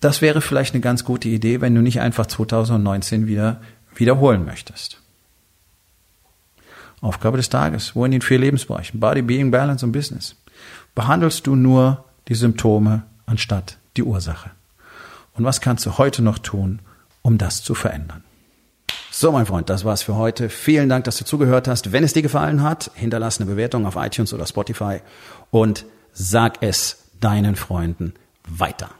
das 0.00 0.22
wäre 0.22 0.40
vielleicht 0.40 0.74
eine 0.74 0.80
ganz 0.80 1.04
gute 1.04 1.28
Idee, 1.28 1.60
wenn 1.60 1.74
du 1.74 1.82
nicht 1.82 2.00
einfach 2.00 2.26
2019 2.26 3.26
wieder 3.26 3.60
wiederholen 3.94 4.44
möchtest. 4.44 4.98
Aufgabe 7.00 7.36
des 7.36 7.48
Tages. 7.48 7.94
Wo 7.94 8.04
in 8.04 8.12
den 8.12 8.22
vier 8.22 8.38
Lebensbereichen? 8.38 9.00
Body, 9.00 9.22
Being, 9.22 9.50
Balance 9.50 9.84
und 9.84 9.92
Business. 9.92 10.36
behandelst 10.94 11.46
du 11.46 11.56
nur 11.56 12.04
die 12.28 12.34
Symptome 12.34 13.02
anstatt 13.26 13.78
die 13.96 14.02
Ursache. 14.02 14.50
Und 15.34 15.44
was 15.44 15.60
kannst 15.60 15.86
du 15.86 15.98
heute 15.98 16.22
noch 16.22 16.38
tun, 16.38 16.80
um 17.22 17.38
das 17.38 17.62
zu 17.62 17.74
verändern? 17.74 18.22
So, 19.10 19.32
mein 19.32 19.46
Freund, 19.46 19.68
das 19.68 19.84
war's 19.84 20.02
für 20.02 20.16
heute. 20.16 20.48
Vielen 20.48 20.88
Dank, 20.88 21.04
dass 21.04 21.18
du 21.18 21.24
zugehört 21.24 21.68
hast. 21.68 21.92
Wenn 21.92 22.04
es 22.04 22.12
dir 22.12 22.22
gefallen 22.22 22.62
hat, 22.62 22.90
hinterlass 22.94 23.40
eine 23.40 23.50
Bewertung 23.50 23.86
auf 23.86 23.96
iTunes 23.96 24.32
oder 24.32 24.46
Spotify 24.46 25.00
und 25.50 25.84
sag 26.12 26.62
es 26.62 27.08
deinen 27.20 27.56
Freunden 27.56 28.14
weiter. 28.48 28.90